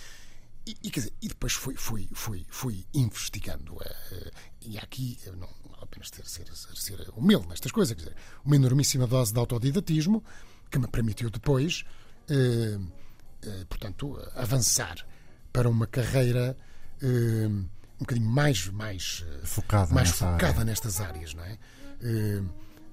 [0.66, 3.74] e, e, dizer, e, depois fui, fui, fui, fui investigando.
[3.74, 4.30] Uh,
[4.60, 5.48] e aqui, não,
[5.92, 10.24] não apenas ter, ser, ser humilde nestas coisas, quer dizer, uma enormíssima dose de autodidatismo
[10.70, 11.84] que me permitiu depois,
[12.30, 15.06] uh, uh, portanto, avançar
[15.52, 16.56] para uma carreira
[17.04, 20.64] um bocadinho mais, mais focada, mais nessa focada área.
[20.64, 21.58] nestas áreas, não é?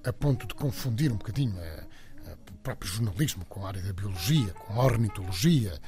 [0.03, 4.81] a ponto de confundir um bocadinho o próprio jornalismo com a área da biologia, com
[4.81, 5.79] a ornitologia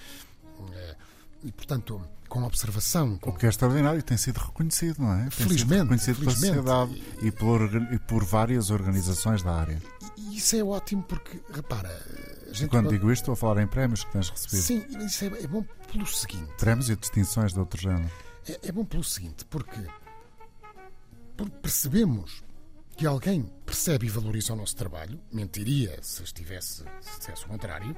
[1.43, 1.99] e, portanto,
[2.31, 3.17] com observação.
[3.17, 3.29] Com...
[3.29, 5.23] O que é extraordinário e tem sido reconhecido, não é?
[5.23, 5.81] Tem felizmente.
[5.81, 6.63] Reconhecido felizmente.
[6.63, 7.27] pela sociedade e...
[7.27, 9.81] e, por, e por várias organizações da área.
[10.15, 11.89] E isso é ótimo porque, repara.
[12.53, 14.61] Gente Quando digo isto, estou a falar em prémios que tens recebido.
[14.61, 16.49] Sim, isso é, é bom pelo seguinte.
[16.57, 18.09] Prémios e distinções de outro género.
[18.47, 19.81] É, é bom pelo seguinte, porque
[21.61, 22.45] percebemos
[22.95, 27.93] que alguém percebe e valoriza o nosso trabalho, mentiria se estivesse se dissesse o contrário,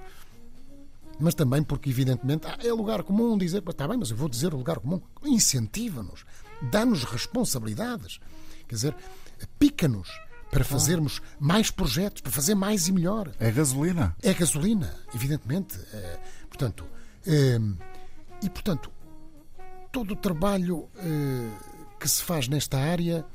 [1.20, 4.57] mas também porque, evidentemente, é lugar comum dizer, está bem, mas eu vou dizer o
[4.57, 6.26] lugar comum, incentiva-nos,
[6.61, 8.20] dá-nos responsabilidades,
[8.68, 8.95] quer dizer,
[9.59, 10.09] pica-nos
[10.51, 13.34] para fazermos mais projetos, para fazer mais e melhor.
[13.39, 14.16] É gasolina.
[14.22, 15.80] É gasolina, evidentemente.
[15.91, 16.86] É, portanto,
[17.26, 17.59] é,
[18.41, 18.91] e portanto,
[19.91, 21.49] todo o trabalho é,
[21.99, 23.26] que se faz nesta área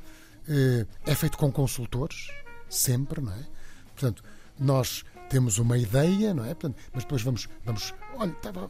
[1.05, 2.31] é feito com consultores,
[2.67, 3.45] sempre, não é?
[3.93, 4.23] Portanto,
[4.57, 6.49] nós temos uma ideia, não é?
[6.53, 8.67] Portanto, mas depois vamos, vamos olha, estava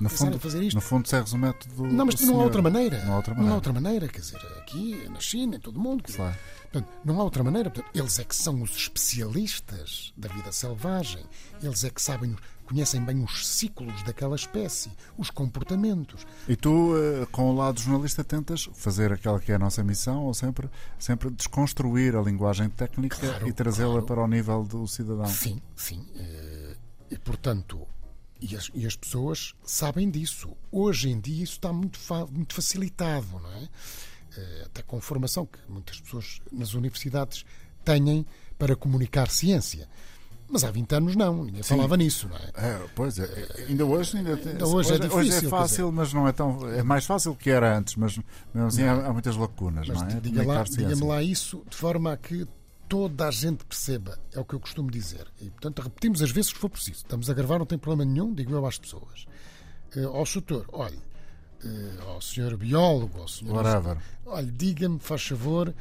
[0.00, 0.74] no fundo, a fazer isto.
[0.76, 1.86] No fundo, segue o método.
[1.86, 3.04] Não, mas do não há outra maneira.
[3.04, 3.46] Não há outra maneira.
[3.48, 6.02] Não há outra maneira, quer dizer, aqui, na China, em todo o mundo.
[6.02, 6.38] quer dizer, Claro.
[6.72, 7.70] portanto, não há outra maneira.
[7.70, 11.22] Portanto, eles é que são os especialistas da vida selvagem.
[11.62, 12.34] Eles é que sabem,
[12.70, 16.24] conhecem bem os ciclos daquela espécie, os comportamentos.
[16.48, 20.22] E tu, eh, com o lado jornalista, tentas fazer aquela que é a nossa missão,
[20.24, 24.06] ou sempre, sempre desconstruir a linguagem técnica Claro, e trazê-la claro.
[24.06, 25.26] para o nível do cidadão.
[25.26, 26.06] Sim, sim.
[26.14, 26.76] eh,
[27.10, 27.86] E, portanto,
[28.40, 30.56] e as, e as pessoas sabem disso.
[30.70, 33.68] Hoje em dia isso está muito, fa- muito facilitado, não é?
[34.36, 37.44] Eh, Até com formação que muitas pessoas nas universidades
[37.84, 38.24] têm
[38.56, 39.88] para comunicar ciência.
[40.52, 42.50] Mas há 20 anos não, ninguém falava nisso, não é?
[42.56, 46.26] É, pois é, ainda hoje ainda, tem- Ainda hoje é difícil, quer fácil, mas não
[46.26, 48.18] é tão é mais fácil que era antes, mas
[48.52, 50.20] mesmo assim há, há muitas lacunas, Mas não é?
[50.20, 50.86] diga lá, ciência.
[50.88, 52.46] diga-me lá isso de forma a que
[52.88, 54.18] toda a gente perceba.
[54.32, 55.24] É o que eu costumo dizer.
[55.40, 56.96] E, portanto, repetimos as vezes que for preciso.
[56.96, 59.26] Estamos a gravar, não tem problema nenhum, digo eu às pessoas.
[59.94, 60.98] Eh, ao chutor, olhe,
[61.64, 63.54] eh, ao senhor biólogo, ao senhor.
[63.54, 63.96] Whatever.
[64.26, 65.72] Olhe, diga-me, faz favor,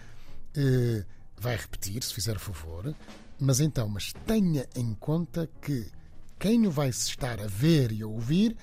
[0.56, 1.04] eh,
[1.36, 2.94] vai repetir, se fizer favor,
[3.40, 5.90] mas então, mas tenha em conta que
[6.38, 8.56] quem o vai estar a ver e a ouvir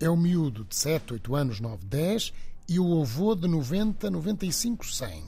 [0.00, 2.32] é o miúdo de 7, 8 anos, 9, 10
[2.68, 5.24] e o avô de 90, 95, 100.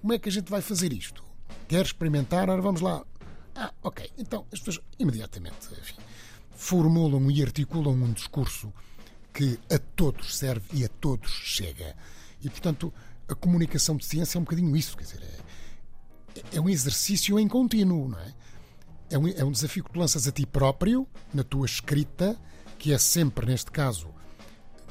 [0.00, 1.22] Como é que a gente vai fazer isto?
[1.68, 2.50] Quer experimentar?
[2.50, 3.04] Ora, vamos lá.
[3.54, 4.10] Ah, ok.
[4.18, 5.96] Então, as pessoas imediatamente enfim,
[6.50, 8.72] formulam e articulam um discurso
[9.32, 11.96] que a todos serve e a todos chega.
[12.40, 12.92] E, portanto,
[13.28, 14.96] a comunicação de ciência é um bocadinho isso.
[14.96, 15.38] Quer dizer, é,
[16.52, 18.32] é um exercício em contínuo, não é?
[19.10, 22.36] É um, é um desafio que tu lanças a ti próprio, na tua escrita,
[22.78, 24.08] que é sempre, neste caso,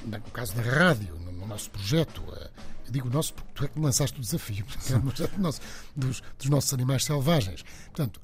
[0.05, 2.49] no caso da rádio, no, no nosso projeto, eh,
[2.85, 5.59] eu digo nosso porque tu é que lançaste o desafio, é o projeto nosso,
[5.95, 7.63] dos, dos nossos animais selvagens.
[7.87, 8.21] Portanto,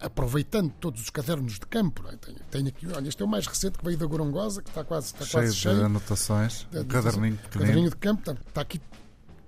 [0.00, 2.16] aproveitando todos os cadernos de campo, é?
[2.16, 4.82] tenho, tenho aqui, olha, este é o mais recente que veio da Gorongosa, que está
[4.82, 5.84] quase, está Cheio quase de cheio.
[5.84, 7.60] anotações, É, um caderninho pequenino.
[7.60, 8.80] caderninho de campo, portanto, está aqui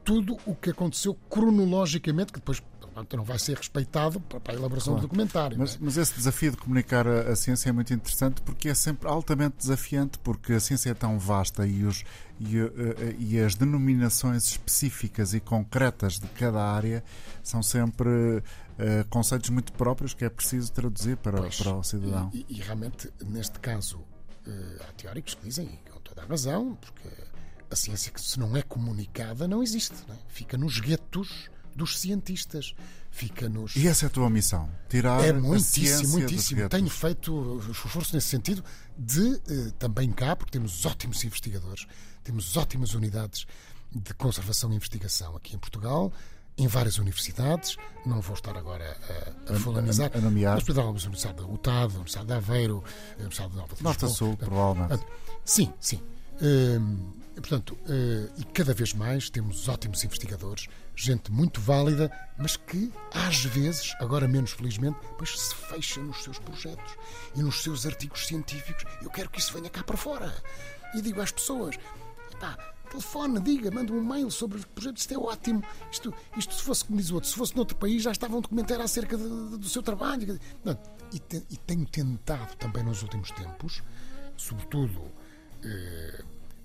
[0.05, 2.63] tudo o que aconteceu cronologicamente, que depois
[2.99, 5.57] portanto, não vai ser respeitado para a elaboração do documentário.
[5.57, 5.69] não é?
[5.69, 9.09] Mas, mas esse desafio de comunicar a, a ciência é muito interessante porque é sempre
[9.09, 12.05] altamente desafiante, porque a ciência é tão vasta e, os,
[12.41, 17.03] e, eh, eh, e as denominações específicas e concretas de cada área
[17.43, 18.43] são sempre
[18.79, 22.31] eh, conceitos muito próprios que é preciso traduzir para, Pois, para o cidadão.
[22.33, 24.01] E, e realmente, neste caso,
[24.47, 27.09] eh, há teóricos que dizem, e com toda a razão, porque
[27.71, 29.97] a ciência que se não é comunicada não existe.
[30.07, 30.19] não é?
[30.29, 32.75] Fica nos guetos dos cientistas.
[33.11, 33.75] Fica-nos.
[33.75, 34.69] E essa é a tua missão?
[34.89, 36.69] Tirar É a muitíssimo, muitíssimo.
[36.69, 38.63] Tenho feito esforço nesse sentido
[38.99, 41.87] de eh, também cá, porque temos ótimos investigadores,
[42.23, 43.47] temos ótimas unidades
[43.91, 46.13] de conservação e investigação aqui em Portugal,
[46.57, 47.77] em várias universidades.
[48.05, 48.97] Não vou estar agora
[49.49, 50.11] a, a, fulanizar.
[50.15, 50.57] a nomear.
[50.57, 53.83] Mas, exemplo, a Universidade da UTAD, a Universidade de Aveiro, a Universidade de Nova de
[53.83, 54.09] Norte a.
[54.09, 55.05] Sul, provavelmente.
[55.45, 56.01] Sim, sim.
[56.41, 62.93] Hum, portanto, eh, e cada vez mais temos ótimos investigadores, gente muito válida, mas que
[63.13, 66.93] às vezes, agora menos felizmente, mas se fecha nos seus projetos
[67.35, 68.85] e nos seus artigos científicos.
[69.03, 70.33] Eu quero que isso venha cá para fora.
[70.95, 71.77] E digo às pessoas:
[72.41, 72.57] pá,
[72.91, 75.63] telefone, diga, manda um mail sobre os projetos, isto é ótimo.
[75.93, 78.41] Isto, isto se fosse, como diz o outro, se fosse noutro país já estava um
[78.41, 80.39] documentário acerca de- de- do seu trabalho.
[80.65, 80.79] Não,
[81.13, 83.83] e, te- e tenho tentado também nos últimos tempos,
[84.37, 85.03] sobretudo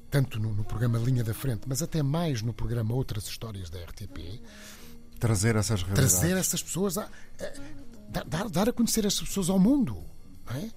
[0.10, 3.80] tanto no, no programa Linha da Frente, mas até mais no programa Outras Histórias da
[3.80, 4.42] RTP,
[5.20, 6.14] Trazer essas realidades.
[6.20, 7.10] trazer essas pessoas a, a-
[8.10, 10.04] dar- dar, dar a conhecer essas pessoas ao mundo.
[10.46, 10.70] Não é?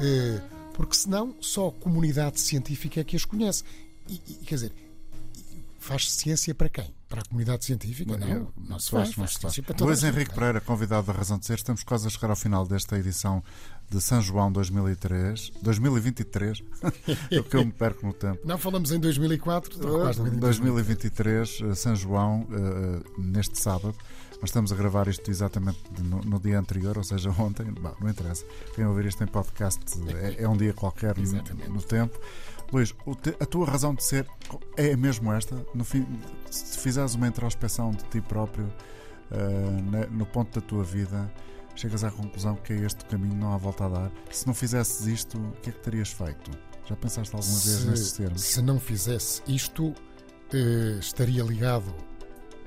[0.00, 0.40] Eh,
[0.74, 3.64] porque senão só a comunidade científica é que as conhece.
[4.08, 4.72] E, e, quer dizer,
[5.80, 6.94] faz ciência para quem?
[7.08, 8.16] Para a comunidade científica?
[8.16, 9.08] Não, não se faz.
[9.16, 10.38] não Faz para toda Luís Henrique não é?
[10.38, 13.42] Pereira, convidado da Razão de Ser, estamos quase a chegar ao final desta edição
[13.90, 16.62] de São João 2003, 2023,
[17.38, 18.38] o que eu me perco no tempo.
[18.44, 23.94] Não falamos em 2004, estou quase em 2023, eh, São João, eh, neste sábado.
[24.40, 27.66] Nós estamos a gravar isto exatamente no, no dia anterior, ou seja, ontem.
[28.00, 28.44] Não interessa.
[28.74, 29.80] Quem ouvir isto em podcast
[30.14, 32.18] é, é um dia qualquer no, no tempo.
[32.72, 34.26] Luís, te- a tua razão de ser
[34.76, 35.56] é mesmo esta?
[35.74, 36.06] No fim,
[36.50, 38.70] se fizeres uma introspeção de ti próprio,
[39.90, 41.32] na- no ponto da tua vida,
[41.78, 44.12] chegas à conclusão que é este caminho, não há volta a dar.
[44.30, 46.50] Se não fizesses isto, o que é que terias feito?
[46.86, 48.40] Já pensaste alguma vez nesses se, termos?
[48.42, 49.94] se não fizesse isto,
[50.52, 51.94] eh, estaria ligado,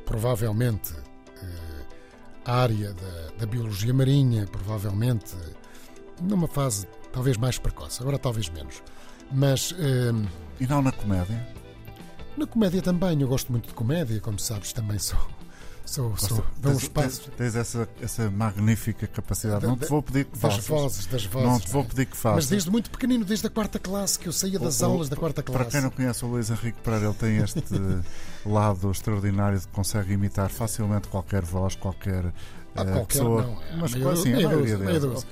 [0.06, 0.94] provavelmente,
[1.42, 1.86] eh,
[2.46, 5.36] à área da, da biologia marinha, provavelmente
[6.22, 8.82] numa fase talvez mais precoce, agora talvez menos.
[9.32, 10.12] Mas eh,
[10.60, 11.48] E não na comédia?
[12.38, 15.20] na comédia também, eu gosto muito de comédia, como sabes, também sou.
[15.92, 19.62] Sou, sou dou um Tens- espaço Tens, tens essa, essa magnífica capacidade.
[19.62, 20.68] Da- não te vou pedir que das faças.
[20.68, 21.50] vozes, das vozes.
[21.50, 22.48] não te vou pedir que Mas faças.
[22.50, 25.16] desde muito pequenino, desde a quarta classe, que eu saía das O- o- aulas da
[25.16, 25.62] quarta classe.
[25.64, 27.62] Para quem não conhece o Luís Henrique Pereira, ele tem este
[28.46, 32.32] lado extraordinário de que consegue imitar facilmente qualquer voz, qualquer
[32.76, 33.42] Ah, eh, qualquer, pessoa.
[33.42, 35.28] não, é mas meia assim, a maioria meia deles.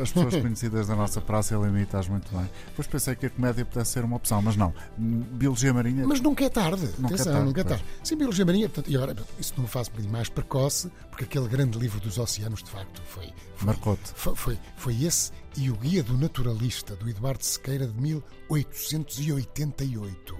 [0.00, 2.48] As pessoas conhecidas da nossa praça, ele imita as muito bem.
[2.68, 4.72] Depois pensei que a comédia pudesse ser uma opção, mas não.
[4.96, 6.06] Biologia marinha.
[6.06, 6.86] Mas nunca é tarde.
[6.98, 7.84] Nunca é Atenção, tarde, nunca é tarde.
[8.02, 11.48] Sim, biologia marinha, portanto, e agora, isso numa fase um bocadinho mais precoce, porque aquele
[11.48, 13.26] grande livro dos oceanos, de facto, foi,
[13.56, 14.10] foi, Marcou-te.
[14.14, 20.36] foi, foi, foi esse e o Guia do Naturalista, do Eduardo Sequeira, de 1888.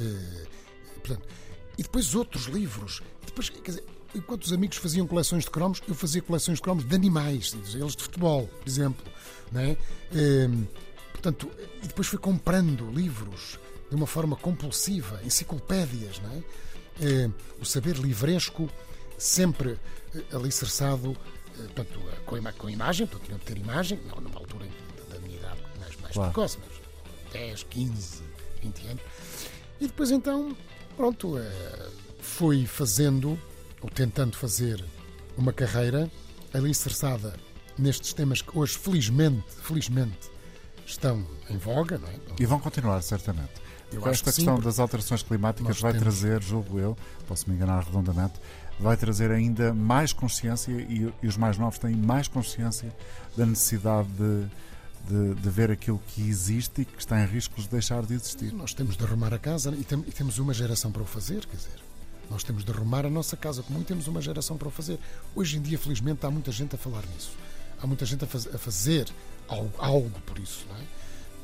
[0.00, 0.46] Eh,
[1.02, 1.26] portanto,
[1.78, 3.02] e depois outros livros.
[3.22, 3.84] E depois, quer dizer,
[4.14, 7.96] enquanto os amigos faziam coleções de cromos, eu fazia coleções de cromos de animais, eles
[7.96, 9.04] de futebol, por exemplo.
[9.54, 9.76] É?
[10.14, 10.48] Eh,
[11.12, 11.50] portanto,
[11.82, 13.58] e depois fui comprando livros
[13.90, 16.42] de uma forma compulsiva, enciclopédias, é?
[17.04, 18.68] Eh, o saber livresco,
[19.18, 19.78] sempre
[20.14, 21.16] eh, alicerçado
[21.58, 24.66] eh, portanto, eh, com, ima- com imagem, portanto, tinha de ter imagem, não numa altura
[25.10, 26.32] da minha idade mais, mais Claro.
[26.32, 28.22] precoce, mas 10, 15,
[28.62, 29.02] 20 anos.
[29.80, 30.56] E depois então,
[30.96, 31.34] pronto,
[32.20, 33.38] fui fazendo,
[33.82, 34.84] ou tentando fazer,
[35.36, 36.10] uma carreira
[36.52, 37.34] alicerçada
[37.78, 40.30] nestes temas que hoje, felizmente, felizmente,
[40.86, 42.14] estão em voga, não é?
[42.38, 43.50] E vão continuar, certamente.
[43.90, 47.48] Eu Esta que sim, questão porque das alterações climáticas vai temos- trazer, julgo eu, posso
[47.48, 48.34] me enganar redondamente,
[48.80, 52.94] vai trazer ainda mais consciência e, e os mais novos têm mais consciência
[53.36, 54.46] da necessidade de,
[55.08, 58.52] de, de ver aquilo que existe e que está em risco de deixar de existir.
[58.54, 61.44] Nós temos de arrumar a casa e, tem- e temos uma geração para o fazer,
[61.46, 61.82] quer dizer.
[62.32, 64.98] Nós temos de arrumar a nossa casa comum e temos uma geração para o fazer.
[65.34, 67.32] Hoje em dia, felizmente, há muita gente a falar nisso.
[67.80, 69.06] Há muita gente a, faz- a fazer
[69.46, 70.64] algo, algo por isso.
[70.68, 70.80] Não é?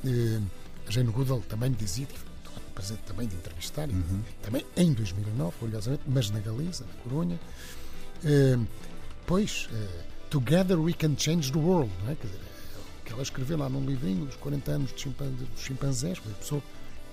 [0.07, 0.41] Eh,
[0.87, 2.25] a Jane Goodall também me dizia, que tive
[2.57, 3.95] o prazer também de entrevistar, e
[4.43, 7.39] também em 2009, curiosamente, mas na Galiza, na Corunha.
[8.25, 8.59] Eh,
[9.27, 11.91] pois, eh, Together we can change the world.
[12.05, 12.15] Não é?
[12.15, 15.11] Quer dizer, é que ela escreveu lá num livrinho dos 40 anos de
[15.57, 16.63] chimpanzés, foi a pessoa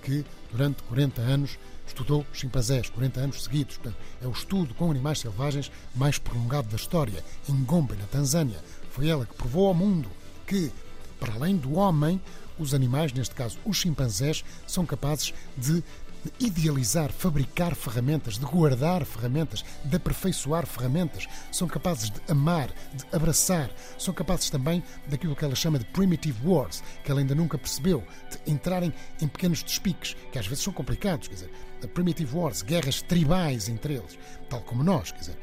[0.04, 1.58] que durante 40 anos
[1.88, 3.78] estudou chimpanzés, 40 anos seguidos.
[3.78, 8.64] Portanto, é o estudo com animais selvagens mais prolongado da história, em Gombe, na Tanzânia.
[8.92, 10.10] Foi ela que provou ao mundo
[10.48, 10.72] que,
[11.20, 12.22] para além do homem,
[12.58, 15.84] os animais, neste caso os chimpanzés, são capazes de
[16.26, 21.28] de idealizar, fabricar ferramentas, de guardar ferramentas, de aperfeiçoar ferramentas.
[21.52, 23.70] São capazes de amar, de abraçar.
[23.98, 28.04] São capazes também daquilo que ela chama de primitive wars, que ela ainda nunca percebeu,
[28.32, 31.52] de entrarem em pequenos despiques, que às vezes são complicados, quer dizer,
[31.88, 34.18] primitive wars, guerras tribais entre eles,
[34.50, 35.38] tal como nós, quer dizer.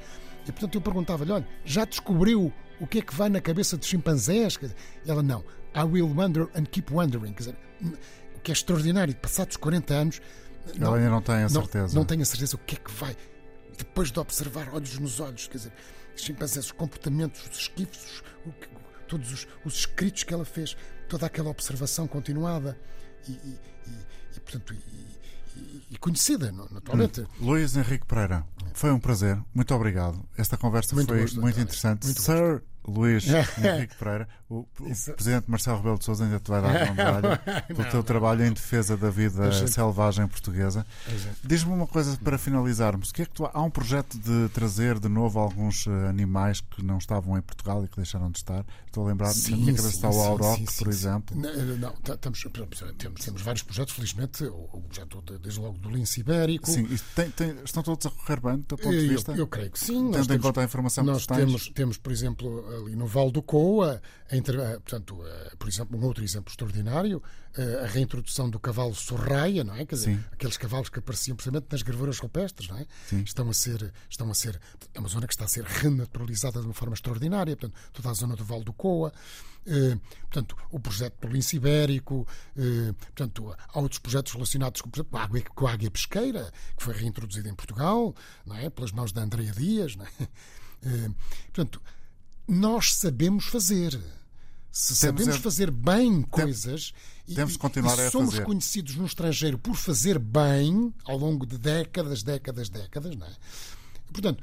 [0.47, 3.87] E portanto eu perguntava-lhe: olha, já descobriu o que é que vai na cabeça dos
[3.87, 4.59] chimpanzés?
[5.05, 5.45] E ela não.
[5.75, 7.33] I will wonder and keep wondering.
[7.33, 7.57] Quer dizer,
[8.37, 10.21] o que é extraordinário, passados 40 anos.
[10.69, 11.89] Ela não, ainda não tem a certeza.
[11.89, 13.17] Não, não tenho a certeza o que é que vai.
[13.77, 15.73] Depois de observar olhos nos olhos, quer dizer,
[16.15, 18.23] os chimpanzés, os comportamentos, os esquifos,
[19.09, 20.77] todos os, os, escritos que ela fez,
[21.09, 22.79] toda aquela observação continuada
[23.29, 24.75] e, e, e, e portanto,
[25.91, 27.21] e, conhecida, naturalmente.
[27.21, 27.27] Hum.
[27.41, 28.45] Luís Henrique Pereira,
[28.75, 30.25] foi um prazer, muito obrigado.
[30.37, 32.05] Esta conversa muito foi gosto, muito interessante.
[32.05, 32.63] Muito Sir gosto.
[32.87, 33.25] Luís
[33.59, 37.39] Henrique Pereira, o, o Presidente Marcelo Rebelo de Sousa ainda te vai dar uma medalha
[37.67, 40.87] pelo teu trabalho em defesa da vida selvagem portuguesa.
[41.43, 44.99] Diz-me uma coisa para finalizarmos: o que é que tu, há um projeto de trazer
[44.99, 48.65] de novo alguns eh, animais que não estavam em Portugal e que deixaram de estar?
[48.87, 51.35] Estou a lembrar, sim, na minha cabeça está o Auroch, por exemplo.
[51.35, 52.45] Não, não estamos,
[52.99, 56.71] temos, temos vários projetos, felizmente, o, projeto desde logo do lince ibérico.
[56.71, 59.33] Sim, tem, tem, estão todos a correr bem, do teu ponto de vista?
[59.33, 60.11] Eu, eu creio que sim.
[60.11, 63.31] Tendo em temos, conta a informação nós que temos, temos, por exemplo, ali no Val
[63.31, 65.19] do Coa, entre, portanto,
[65.59, 67.23] por exemplo, um outro exemplo extraordinário,
[67.83, 69.85] a reintrodução do cavalo sorraia, não é?
[69.85, 70.25] Quer dizer, Sim.
[70.33, 72.87] aqueles cavalos que apareciam precisamente nas gravuras rupestres, não é?
[73.09, 73.23] Sim.
[73.23, 74.61] Estão a ser, estão a ser,
[74.95, 78.15] é uma zona que está a ser renaturalizada de uma forma extraordinária, portanto, toda a
[78.15, 79.13] zona do Val do Coa,
[79.65, 82.27] eh, portanto, o projeto do lince ibérico,
[82.57, 86.53] eh, portanto, há outros projetos relacionados com, exemplo, com, a água, com a águia pesqueira,
[86.77, 88.15] que foi reintroduzida em Portugal,
[88.45, 88.69] não é?
[88.71, 90.11] Pelas mãos da Andrea Dias, não é?
[90.85, 91.11] Eh,
[91.53, 91.81] portanto,
[92.49, 93.97] nós sabemos fazer.
[94.73, 96.95] Se sabemos fazer bem coisas
[97.35, 98.47] temos e, continuar e a somos fazer.
[98.47, 103.33] conhecidos no estrangeiro por fazer bem ao longo de décadas, décadas, décadas, não é?
[104.11, 104.43] Portanto,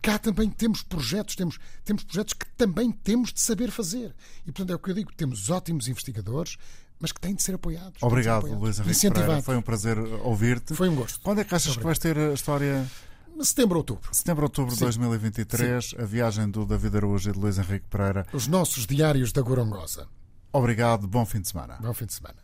[0.00, 4.14] cá também temos projetos, temos, temos projetos que também temos de saber fazer.
[4.46, 6.56] E portanto é o que eu digo, temos ótimos investigadores,
[7.00, 8.00] mas que têm de ser apoiados.
[8.00, 8.78] Obrigado, ser apoiados.
[8.84, 9.42] Luís Henrique.
[9.42, 10.74] Foi um prazer ouvir-te.
[10.74, 11.20] Foi um gosto.
[11.20, 12.88] Quando é que achas que vais ter a história
[13.44, 14.08] Setembro, outubro.
[14.12, 15.96] Setembro, outubro de 2023, Sim.
[15.98, 18.26] a viagem do David Araújo e de Luís Henrique Pereira.
[18.32, 20.06] Os nossos diários da Gorongosa.
[20.52, 21.78] Obrigado, bom fim de semana.
[21.80, 22.36] Bom fim de semana.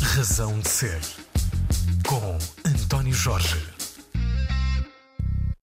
[0.00, 1.00] Razão de Ser,
[2.06, 3.73] com António Jorge.